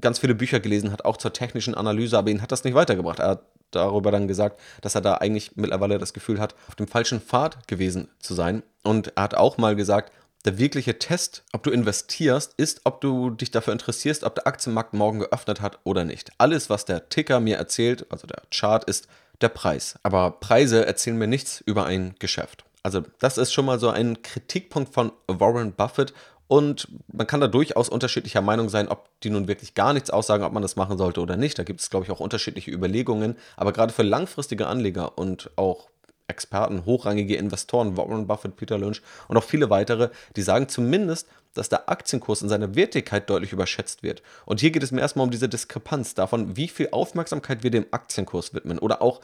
ganz 0.00 0.20
viele 0.20 0.36
Bücher 0.36 0.60
gelesen 0.60 0.92
hat, 0.92 1.04
auch 1.04 1.16
zur 1.16 1.32
technischen 1.32 1.74
Analyse, 1.74 2.16
aber 2.18 2.30
ihn 2.30 2.40
hat 2.40 2.52
das 2.52 2.62
nicht 2.62 2.74
weitergebracht. 2.74 3.18
Er 3.18 3.30
hat 3.30 3.42
darüber 3.76 4.10
dann 4.10 4.28
gesagt, 4.28 4.60
dass 4.80 4.94
er 4.94 5.00
da 5.00 5.14
eigentlich 5.14 5.52
mittlerweile 5.56 5.98
das 5.98 6.12
Gefühl 6.12 6.40
hat, 6.40 6.54
auf 6.68 6.74
dem 6.74 6.88
falschen 6.88 7.20
Pfad 7.20 7.68
gewesen 7.68 8.08
zu 8.18 8.34
sein. 8.34 8.62
Und 8.82 9.12
er 9.16 9.24
hat 9.24 9.34
auch 9.34 9.58
mal 9.58 9.76
gesagt, 9.76 10.12
der 10.44 10.58
wirkliche 10.58 10.98
Test, 10.98 11.42
ob 11.52 11.64
du 11.64 11.70
investierst, 11.70 12.54
ist, 12.56 12.82
ob 12.84 13.00
du 13.00 13.30
dich 13.30 13.50
dafür 13.50 13.72
interessierst, 13.72 14.22
ob 14.22 14.36
der 14.36 14.46
Aktienmarkt 14.46 14.94
morgen 14.94 15.18
geöffnet 15.18 15.60
hat 15.60 15.80
oder 15.82 16.04
nicht. 16.04 16.30
Alles, 16.38 16.70
was 16.70 16.84
der 16.84 17.08
Ticker 17.08 17.40
mir 17.40 17.56
erzählt, 17.56 18.06
also 18.10 18.26
der 18.26 18.42
Chart, 18.50 18.84
ist 18.84 19.08
der 19.40 19.48
Preis. 19.48 19.98
Aber 20.04 20.30
Preise 20.30 20.86
erzählen 20.86 21.18
mir 21.18 21.26
nichts 21.26 21.60
über 21.66 21.84
ein 21.86 22.14
Geschäft. 22.20 22.64
Also 22.84 23.02
das 23.18 23.36
ist 23.36 23.52
schon 23.52 23.66
mal 23.66 23.80
so 23.80 23.90
ein 23.90 24.22
Kritikpunkt 24.22 24.94
von 24.94 25.10
Warren 25.26 25.72
Buffett 25.72 26.14
und 26.48 26.88
man 27.12 27.26
kann 27.26 27.40
da 27.40 27.48
durchaus 27.48 27.88
unterschiedlicher 27.88 28.40
Meinung 28.40 28.68
sein, 28.68 28.88
ob 28.88 29.08
die 29.20 29.30
nun 29.30 29.48
wirklich 29.48 29.74
gar 29.74 29.92
nichts 29.92 30.10
aussagen, 30.10 30.44
ob 30.44 30.52
man 30.52 30.62
das 30.62 30.76
machen 30.76 30.96
sollte 30.96 31.20
oder 31.20 31.36
nicht. 31.36 31.58
Da 31.58 31.64
gibt 31.64 31.80
es, 31.80 31.90
glaube 31.90 32.04
ich, 32.04 32.12
auch 32.12 32.20
unterschiedliche 32.20 32.70
Überlegungen. 32.70 33.36
Aber 33.56 33.72
gerade 33.72 33.92
für 33.92 34.04
langfristige 34.04 34.66
Anleger 34.68 35.18
und 35.18 35.50
auch 35.56 35.88
Experten, 36.28 36.84
hochrangige 36.84 37.36
Investoren, 37.36 37.96
Warren 37.96 38.26
Buffett, 38.26 38.56
Peter 38.56 38.78
Lynch 38.78 39.02
und 39.28 39.36
auch 39.36 39.44
viele 39.44 39.70
weitere, 39.70 40.10
die 40.34 40.42
sagen 40.42 40.68
zumindest, 40.68 41.28
dass 41.54 41.68
der 41.68 41.88
Aktienkurs 41.88 42.42
in 42.42 42.48
seiner 42.48 42.74
Wertigkeit 42.74 43.30
deutlich 43.30 43.52
überschätzt 43.52 44.02
wird. 44.02 44.22
Und 44.44 44.60
hier 44.60 44.70
geht 44.70 44.82
es 44.82 44.90
mir 44.90 45.00
erstmal 45.00 45.24
um 45.24 45.30
diese 45.30 45.48
Diskrepanz 45.48 46.14
davon, 46.14 46.56
wie 46.56 46.68
viel 46.68 46.88
Aufmerksamkeit 46.92 47.62
wir 47.62 47.70
dem 47.70 47.86
Aktienkurs 47.92 48.54
widmen 48.54 48.78
oder 48.78 49.02
auch 49.02 49.20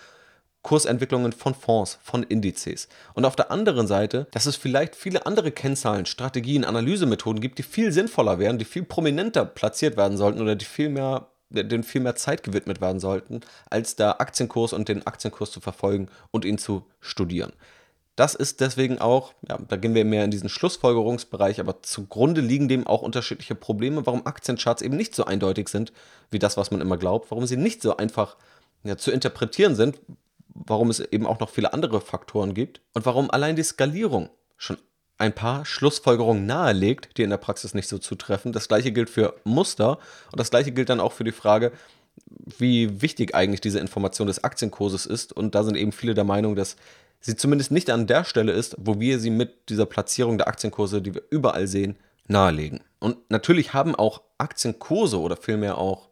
Kursentwicklungen 0.62 1.32
von 1.32 1.54
Fonds, 1.54 1.98
von 2.02 2.22
Indizes. 2.22 2.88
Und 3.14 3.24
auf 3.24 3.36
der 3.36 3.50
anderen 3.50 3.86
Seite, 3.86 4.28
dass 4.30 4.46
es 4.46 4.56
vielleicht 4.56 4.94
viele 4.94 5.26
andere 5.26 5.50
Kennzahlen, 5.50 6.06
Strategien, 6.06 6.64
Analysemethoden 6.64 7.40
gibt, 7.40 7.58
die 7.58 7.64
viel 7.64 7.92
sinnvoller 7.92 8.38
wären, 8.38 8.58
die 8.58 8.64
viel 8.64 8.84
prominenter 8.84 9.44
platziert 9.44 9.96
werden 9.96 10.16
sollten 10.16 10.40
oder 10.40 10.56
die 10.56 10.64
viel 10.64 10.88
mehr 10.88 11.28
denen 11.54 11.82
viel 11.82 12.00
mehr 12.00 12.16
Zeit 12.16 12.42
gewidmet 12.42 12.80
werden 12.80 12.98
sollten, 12.98 13.40
als 13.68 13.94
der 13.94 14.22
Aktienkurs 14.22 14.72
und 14.72 14.88
den 14.88 15.06
Aktienkurs 15.06 15.50
zu 15.50 15.60
verfolgen 15.60 16.08
und 16.30 16.46
ihn 16.46 16.56
zu 16.56 16.86
studieren. 16.98 17.52
das 18.16 18.34
ist 18.34 18.60
deswegen 18.60 18.98
auch, 18.98 19.32
ja, 19.48 19.58
da 19.68 19.76
gehen 19.76 19.94
wir 19.94 20.04
mehr 20.04 20.24
in 20.24 20.30
diesen 20.30 20.50
Schlussfolgerungsbereich, 20.50 21.60
aber 21.60 21.82
zugrunde 21.82 22.42
liegen 22.42 22.68
dem 22.68 22.86
auch 22.86 23.02
unterschiedliche 23.02 23.54
Probleme, 23.54 24.04
warum 24.04 24.26
Aktiencharts 24.26 24.82
eben 24.82 24.96
nicht 24.96 25.14
so 25.14 25.24
eindeutig 25.24 25.68
sind, 25.68 25.92
wie 26.30 26.38
das, 26.38 26.56
was 26.56 26.70
man 26.70 26.82
immer 26.82 26.98
glaubt, 26.98 27.30
warum 27.30 27.46
sie 27.46 27.56
nicht 27.56 27.80
so 27.80 27.96
einfach 27.96 28.36
ja, 28.84 28.98
zu 28.98 29.10
interpretieren 29.10 29.76
sind, 29.76 29.98
warum 30.54 30.90
es 30.90 31.00
eben 31.00 31.26
auch 31.26 31.40
noch 31.40 31.50
viele 31.50 31.72
andere 31.72 32.00
Faktoren 32.00 32.54
gibt 32.54 32.80
und 32.94 33.06
warum 33.06 33.30
allein 33.30 33.56
die 33.56 33.62
Skalierung 33.62 34.30
schon 34.56 34.78
ein 35.18 35.34
paar 35.34 35.64
Schlussfolgerungen 35.64 36.46
nahelegt, 36.46 37.16
die 37.16 37.22
in 37.22 37.30
der 37.30 37.36
Praxis 37.36 37.74
nicht 37.74 37.88
so 37.88 37.98
zutreffen. 37.98 38.52
Das 38.52 38.68
gleiche 38.68 38.92
gilt 38.92 39.08
für 39.08 39.34
Muster 39.44 39.98
und 40.32 40.40
das 40.40 40.50
gleiche 40.50 40.72
gilt 40.72 40.88
dann 40.88 41.00
auch 41.00 41.12
für 41.12 41.24
die 41.24 41.32
Frage, 41.32 41.72
wie 42.58 43.02
wichtig 43.02 43.34
eigentlich 43.34 43.60
diese 43.60 43.78
Information 43.78 44.26
des 44.26 44.42
Aktienkurses 44.42 45.06
ist. 45.06 45.32
Und 45.32 45.54
da 45.54 45.62
sind 45.62 45.76
eben 45.76 45.92
viele 45.92 46.14
der 46.14 46.24
Meinung, 46.24 46.56
dass 46.56 46.76
sie 47.20 47.36
zumindest 47.36 47.70
nicht 47.70 47.88
an 47.90 48.06
der 48.06 48.24
Stelle 48.24 48.52
ist, 48.52 48.76
wo 48.78 48.98
wir 48.98 49.20
sie 49.20 49.30
mit 49.30 49.68
dieser 49.68 49.86
Platzierung 49.86 50.38
der 50.38 50.48
Aktienkurse, 50.48 51.00
die 51.00 51.14
wir 51.14 51.22
überall 51.30 51.68
sehen, 51.68 51.96
nahelegen. 52.26 52.80
Und 52.98 53.30
natürlich 53.30 53.74
haben 53.74 53.94
auch 53.94 54.22
Aktienkurse 54.38 55.20
oder 55.20 55.36
vielmehr 55.36 55.78
auch 55.78 56.08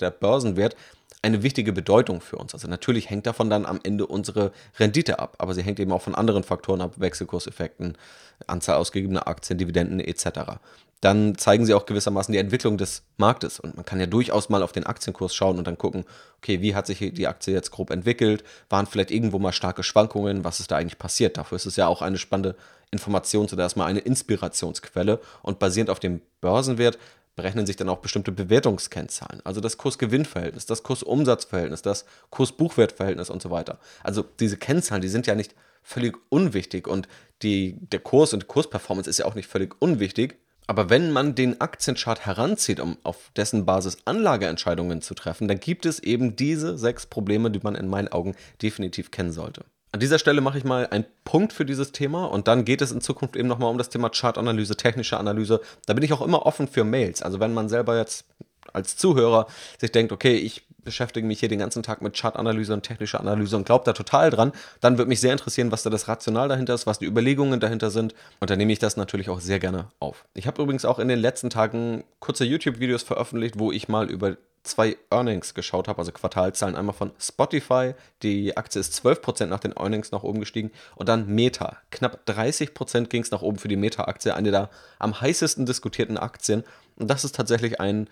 der 0.00 0.10
Börsenwert 0.10 0.76
eine 1.22 1.42
wichtige 1.42 1.72
Bedeutung 1.72 2.20
für 2.20 2.36
uns. 2.36 2.54
Also 2.54 2.68
natürlich 2.68 3.10
hängt 3.10 3.26
davon 3.26 3.50
dann 3.50 3.66
am 3.66 3.80
Ende 3.82 4.06
unsere 4.06 4.52
Rendite 4.78 5.18
ab, 5.18 5.36
aber 5.38 5.54
sie 5.54 5.62
hängt 5.62 5.78
eben 5.78 5.92
auch 5.92 6.02
von 6.02 6.14
anderen 6.14 6.44
Faktoren 6.44 6.80
ab, 6.80 6.94
Wechselkurseffekten, 6.96 7.98
Anzahl 8.46 8.76
ausgegebener 8.76 9.28
Aktien, 9.28 9.58
Dividenden 9.58 10.00
etc. 10.00 10.58
Dann 11.02 11.36
zeigen 11.36 11.66
sie 11.66 11.74
auch 11.74 11.86
gewissermaßen 11.86 12.32
die 12.32 12.38
Entwicklung 12.38 12.78
des 12.78 13.02
Marktes 13.18 13.60
und 13.60 13.76
man 13.76 13.84
kann 13.84 14.00
ja 14.00 14.06
durchaus 14.06 14.48
mal 14.48 14.62
auf 14.62 14.72
den 14.72 14.86
Aktienkurs 14.86 15.34
schauen 15.34 15.58
und 15.58 15.66
dann 15.66 15.78
gucken, 15.78 16.04
okay, 16.38 16.62
wie 16.62 16.74
hat 16.74 16.86
sich 16.86 16.98
die 16.98 17.26
Aktie 17.26 17.52
jetzt 17.52 17.70
grob 17.70 17.90
entwickelt, 17.90 18.42
waren 18.70 18.86
vielleicht 18.86 19.10
irgendwo 19.10 19.38
mal 19.38 19.52
starke 19.52 19.82
Schwankungen, 19.82 20.44
was 20.44 20.60
ist 20.60 20.70
da 20.70 20.76
eigentlich 20.76 20.98
passiert? 20.98 21.36
Dafür 21.36 21.56
ist 21.56 21.66
es 21.66 21.76
ja 21.76 21.86
auch 21.86 22.00
eine 22.00 22.18
spannende 22.18 22.56
Information, 22.90 23.46
so 23.46 23.56
dass 23.56 23.76
mal 23.76 23.86
eine 23.86 24.00
Inspirationsquelle 24.00 25.20
und 25.42 25.58
basierend 25.58 25.90
auf 25.90 26.00
dem 26.00 26.22
Börsenwert 26.40 26.98
berechnen 27.40 27.64
sich 27.64 27.76
dann 27.76 27.88
auch 27.88 28.00
bestimmte 28.00 28.32
Bewertungskennzahlen. 28.32 29.40
Also 29.44 29.62
das 29.62 29.78
Kurs-Gewinn-Verhältnis, 29.78 30.66
das 30.66 30.82
Kurs-Umsatz-Verhältnis, 30.82 31.80
das 31.80 32.04
Kurs-Buchwert-Verhältnis 32.28 33.30
und 33.30 33.40
so 33.40 33.50
weiter. 33.50 33.78
Also 34.02 34.22
diese 34.40 34.58
Kennzahlen, 34.58 35.00
die 35.00 35.08
sind 35.08 35.26
ja 35.26 35.34
nicht 35.34 35.54
völlig 35.82 36.18
unwichtig 36.28 36.86
und 36.86 37.08
die, 37.40 37.76
der 37.80 38.00
Kurs 38.00 38.34
und 38.34 38.42
die 38.42 38.46
Kursperformance 38.46 39.08
ist 39.08 39.18
ja 39.18 39.24
auch 39.24 39.34
nicht 39.34 39.48
völlig 39.48 39.74
unwichtig. 39.80 40.38
Aber 40.66 40.90
wenn 40.90 41.12
man 41.12 41.34
den 41.34 41.62
Aktienchart 41.62 42.26
heranzieht, 42.26 42.78
um 42.78 42.98
auf 43.04 43.30
dessen 43.34 43.64
Basis 43.64 43.96
Anlageentscheidungen 44.04 45.00
zu 45.00 45.14
treffen, 45.14 45.48
dann 45.48 45.58
gibt 45.58 45.86
es 45.86 45.98
eben 45.98 46.36
diese 46.36 46.76
sechs 46.76 47.06
Probleme, 47.06 47.50
die 47.50 47.60
man 47.62 47.74
in 47.74 47.88
meinen 47.88 48.08
Augen 48.08 48.36
definitiv 48.60 49.10
kennen 49.10 49.32
sollte. 49.32 49.64
An 49.92 49.98
dieser 49.98 50.20
Stelle 50.20 50.40
mache 50.40 50.56
ich 50.56 50.64
mal 50.64 50.86
einen 50.86 51.04
Punkt 51.24 51.52
für 51.52 51.64
dieses 51.64 51.90
Thema 51.90 52.26
und 52.26 52.46
dann 52.46 52.64
geht 52.64 52.80
es 52.80 52.92
in 52.92 53.00
Zukunft 53.00 53.34
eben 53.34 53.48
nochmal 53.48 53.70
um 53.70 53.78
das 53.78 53.88
Thema 53.88 54.08
Chartanalyse, 54.08 54.76
technische 54.76 55.18
Analyse. 55.18 55.60
Da 55.86 55.94
bin 55.94 56.04
ich 56.04 56.12
auch 56.12 56.22
immer 56.22 56.46
offen 56.46 56.68
für 56.68 56.84
Mails. 56.84 57.22
Also 57.22 57.40
wenn 57.40 57.52
man 57.52 57.68
selber 57.68 57.96
jetzt 57.96 58.24
als 58.72 58.96
Zuhörer 58.96 59.46
sich 59.80 59.90
denkt, 59.90 60.12
okay, 60.12 60.36
ich 60.36 60.62
beschäftige 60.84 61.26
mich 61.26 61.40
hier 61.40 61.48
den 61.48 61.58
ganzen 61.58 61.82
Tag 61.82 62.02
mit 62.02 62.16
Chartanalyse 62.16 62.72
und 62.72 62.84
technischer 62.84 63.20
Analyse 63.20 63.56
und 63.56 63.66
glaubt 63.66 63.86
da 63.86 63.92
total 63.92 64.30
dran, 64.30 64.52
dann 64.80 64.96
würde 64.96 65.08
mich 65.08 65.20
sehr 65.20 65.32
interessieren, 65.32 65.72
was 65.72 65.82
da 65.82 65.90
das 65.90 66.06
Rational 66.06 66.48
dahinter 66.48 66.74
ist, 66.74 66.86
was 66.86 67.00
die 67.00 67.06
Überlegungen 67.06 67.58
dahinter 67.58 67.90
sind. 67.90 68.14
Und 68.38 68.50
dann 68.50 68.58
nehme 68.58 68.72
ich 68.72 68.78
das 68.78 68.96
natürlich 68.96 69.28
auch 69.28 69.40
sehr 69.40 69.58
gerne 69.58 69.86
auf. 69.98 70.24
Ich 70.34 70.46
habe 70.46 70.62
übrigens 70.62 70.84
auch 70.84 71.00
in 71.00 71.08
den 71.08 71.18
letzten 71.18 71.50
Tagen 71.50 72.04
kurze 72.20 72.44
YouTube-Videos 72.44 73.02
veröffentlicht, 73.02 73.58
wo 73.58 73.72
ich 73.72 73.88
mal 73.88 74.08
über 74.08 74.36
zwei 74.62 74.96
Earnings 75.10 75.54
geschaut 75.54 75.88
habe, 75.88 75.98
also 75.98 76.12
Quartalzahlen, 76.12 76.76
einmal 76.76 76.94
von 76.94 77.12
Spotify, 77.18 77.94
die 78.22 78.56
Aktie 78.56 78.80
ist 78.80 78.94
12% 79.04 79.46
nach 79.46 79.60
den 79.60 79.72
Earnings 79.72 80.12
nach 80.12 80.22
oben 80.22 80.40
gestiegen 80.40 80.70
und 80.96 81.08
dann 81.08 81.26
Meta, 81.26 81.78
knapp 81.90 82.20
30% 82.26 83.06
ging 83.06 83.22
es 83.22 83.30
nach 83.30 83.42
oben 83.42 83.58
für 83.58 83.68
die 83.68 83.76
Meta-Aktie, 83.76 84.34
eine 84.34 84.50
der 84.50 84.70
am 84.98 85.18
heißesten 85.20 85.64
diskutierten 85.64 86.18
Aktien. 86.18 86.64
Und 86.96 87.08
das 87.08 87.24
ist 87.24 87.34
tatsächlich 87.34 87.80
ein 87.80 88.08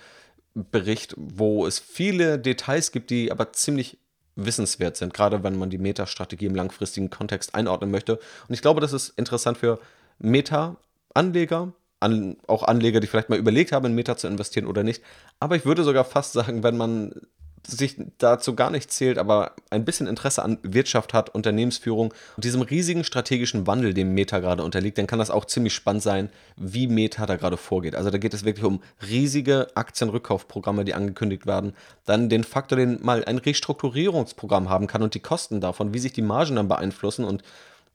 Bericht, 0.54 1.14
wo 1.16 1.66
es 1.66 1.78
viele 1.78 2.38
Details 2.38 2.92
gibt, 2.92 3.10
die 3.10 3.30
aber 3.30 3.52
ziemlich 3.52 3.98
wissenswert 4.34 4.96
sind, 4.96 5.12
gerade 5.12 5.42
wenn 5.42 5.58
man 5.58 5.68
die 5.68 5.78
Meta-Strategie 5.78 6.46
im 6.46 6.54
langfristigen 6.54 7.10
Kontext 7.10 7.54
einordnen 7.54 7.90
möchte. 7.90 8.16
Und 8.16 8.54
ich 8.54 8.62
glaube, 8.62 8.80
das 8.80 8.92
ist 8.92 9.10
interessant 9.18 9.58
für 9.58 9.80
Meta-Anleger, 10.18 11.72
an, 12.00 12.36
auch 12.46 12.62
Anleger, 12.62 13.00
die 13.00 13.06
vielleicht 13.06 13.28
mal 13.28 13.38
überlegt 13.38 13.72
haben, 13.72 13.86
in 13.86 13.94
Meta 13.94 14.16
zu 14.16 14.26
investieren 14.26 14.66
oder 14.66 14.84
nicht. 14.84 15.02
Aber 15.40 15.56
ich 15.56 15.64
würde 15.64 15.84
sogar 15.84 16.04
fast 16.04 16.32
sagen, 16.32 16.62
wenn 16.62 16.76
man 16.76 17.12
sich 17.66 17.96
dazu 18.18 18.54
gar 18.54 18.70
nicht 18.70 18.90
zählt, 18.90 19.18
aber 19.18 19.52
ein 19.70 19.84
bisschen 19.84 20.06
Interesse 20.06 20.42
an 20.42 20.58
Wirtschaft 20.62 21.12
hat, 21.12 21.34
Unternehmensführung 21.34 22.14
und 22.36 22.44
diesem 22.44 22.62
riesigen 22.62 23.04
strategischen 23.04 23.66
Wandel, 23.66 23.94
dem 23.94 24.14
Meta 24.14 24.38
gerade 24.38 24.64
unterliegt, 24.64 24.98
dann 24.98 25.06
kann 25.06 25.18
das 25.18 25.30
auch 25.30 25.44
ziemlich 25.44 25.74
spannend 25.74 26.02
sein, 26.02 26.30
wie 26.56 26.86
Meta 26.86 27.26
da 27.26 27.36
gerade 27.36 27.56
vorgeht. 27.56 27.94
Also 27.94 28.10
da 28.10 28.18
geht 28.18 28.34
es 28.34 28.44
wirklich 28.44 28.64
um 28.64 28.80
riesige 29.06 29.68
Aktienrückkaufprogramme, 29.74 30.84
die 30.84 30.94
angekündigt 30.94 31.46
werden. 31.46 31.74
Dann 32.06 32.28
den 32.28 32.44
Faktor, 32.44 32.78
den 32.78 33.02
mal 33.02 33.24
ein 33.24 33.38
Restrukturierungsprogramm 33.38 34.70
haben 34.70 34.86
kann 34.86 35.02
und 35.02 35.14
die 35.14 35.20
Kosten 35.20 35.60
davon, 35.60 35.92
wie 35.92 35.98
sich 35.98 36.12
die 36.12 36.22
Margen 36.22 36.56
dann 36.56 36.68
beeinflussen 36.68 37.24
und 37.24 37.42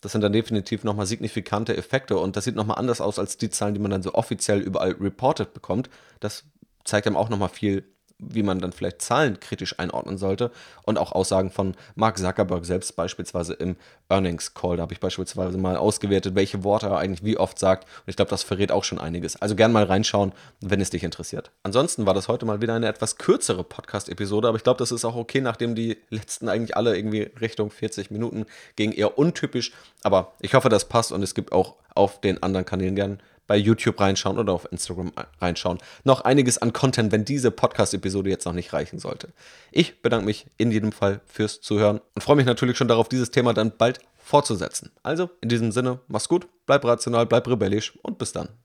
das 0.03 0.11
sind 0.11 0.21
dann 0.21 0.33
definitiv 0.33 0.83
nochmal 0.83 1.05
signifikante 1.05 1.77
Effekte 1.77 2.17
und 2.17 2.35
das 2.35 2.43
sieht 2.43 2.55
nochmal 2.55 2.77
anders 2.77 2.99
aus 2.99 3.19
als 3.19 3.37
die 3.37 3.49
Zahlen, 3.49 3.73
die 3.73 3.79
man 3.79 3.89
dann 3.89 4.03
so 4.03 4.13
offiziell 4.13 4.59
überall 4.59 4.91
reported 4.91 5.53
bekommt. 5.53 5.89
Das 6.19 6.43
zeigt 6.83 7.07
einem 7.07 7.15
auch 7.15 7.29
nochmal 7.29 7.47
viel 7.47 7.85
wie 8.19 8.43
man 8.43 8.60
dann 8.60 8.71
vielleicht 8.71 9.02
Zahlen 9.02 9.39
kritisch 9.39 9.80
einordnen 9.80 10.17
sollte 10.17 10.52
und 10.84 10.97
auch 10.97 11.12
Aussagen 11.12 11.52
von 11.52 11.76
Mark 11.95 12.17
Zuckerberg 12.17 12.65
selbst 12.65 12.95
beispielsweise 12.95 13.54
im 13.54 13.76
Earnings 14.10 14.54
Call. 14.54 14.78
Da 14.78 14.84
habe 14.84 14.93
ich 14.93 14.99
beispielsweise 14.99 15.58
mal 15.58 15.78
ausgewertet, 15.78 16.36
welche 16.36 16.63
Worte 16.63 16.88
er 16.88 16.97
eigentlich 16.97 17.23
wie 17.23 17.38
oft 17.38 17.60
sagt 17.60 17.84
und 17.84 18.10
ich 18.10 18.15
glaube, 18.15 18.30
das 18.30 18.43
verrät 18.43 18.71
auch 18.71 18.84
schon 18.84 18.99
einiges. 18.99 19.41
Also 19.41 19.56
gern 19.56 19.71
mal 19.71 19.84
reinschauen, 19.84 20.34
wenn 20.62 20.82
es 20.82 20.89
dich 20.89 21.04
interessiert. 21.04 21.52
Ansonsten 21.63 22.06
war 22.06 22.13
das 22.13 22.28
heute 22.28 22.45
mal 22.45 22.62
wieder 22.62 22.76
eine 22.76 22.88
etwas 22.88 23.17
kürzere 23.17 23.63
Podcast-Episode, 23.63 24.47
aber 24.47 24.58
ich 24.58 24.63
glaube, 24.63 24.80
das 24.80 24.91
ist 24.91 25.06
auch 25.06 25.15
okay, 25.15 25.41
nachdem 25.41 25.76
die 25.76 25.97
letzten 26.10 26.49
eigentlich 26.49 26.78
alle 26.78 26.95
irgendwie 26.95 27.32
Richtung 27.39 27.71
40 27.71 28.12
Minuten 28.12 28.45
gingen, 28.76 28.93
eher 28.93 29.17
untypisch. 29.17 29.73
Aber 30.04 30.34
ich 30.39 30.54
hoffe, 30.54 30.69
das 30.69 30.86
passt 30.86 31.12
und 31.12 31.23
es 31.23 31.36
gibt 31.36 31.52
auch 31.52 31.76
auf 31.95 32.21
den 32.21 32.41
anderen 32.41 32.65
Kanälen 32.65 32.95
gern 32.95 33.19
bei 33.53 33.57
YouTube 33.57 33.99
reinschauen 33.99 34.39
oder 34.39 34.51
auf 34.51 34.67
Instagram 34.71 35.11
reinschauen. 35.39 35.77
Noch 36.05 36.21
einiges 36.21 36.57
an 36.57 36.73
Content, 36.73 37.11
wenn 37.11 37.23
diese 37.23 37.51
Podcast-Episode 37.51 38.31
jetzt 38.31 38.45
noch 38.45 38.53
nicht 38.53 38.73
reichen 38.73 38.97
sollte. 38.97 39.31
Ich 39.71 40.01
bedanke 40.01 40.25
mich 40.25 40.47
in 40.57 40.71
jedem 40.71 40.91
Fall 40.91 41.21
fürs 41.27 41.61
Zuhören 41.61 42.01
und 42.15 42.23
freue 42.23 42.35
mich 42.35 42.47
natürlich 42.47 42.77
schon 42.77 42.87
darauf, 42.87 43.09
dieses 43.09 43.29
Thema 43.29 43.53
dann 43.53 43.71
bald 43.77 43.99
fortzusetzen. 44.17 44.89
Also 45.03 45.29
in 45.39 45.49
diesem 45.49 45.71
Sinne, 45.71 45.99
mach's 46.07 46.29
gut, 46.29 46.47
bleib 46.65 46.83
rational, 46.83 47.27
bleib 47.27 47.47
rebellisch 47.47 47.93
und 48.01 48.17
bis 48.17 48.31
dann. 48.31 48.49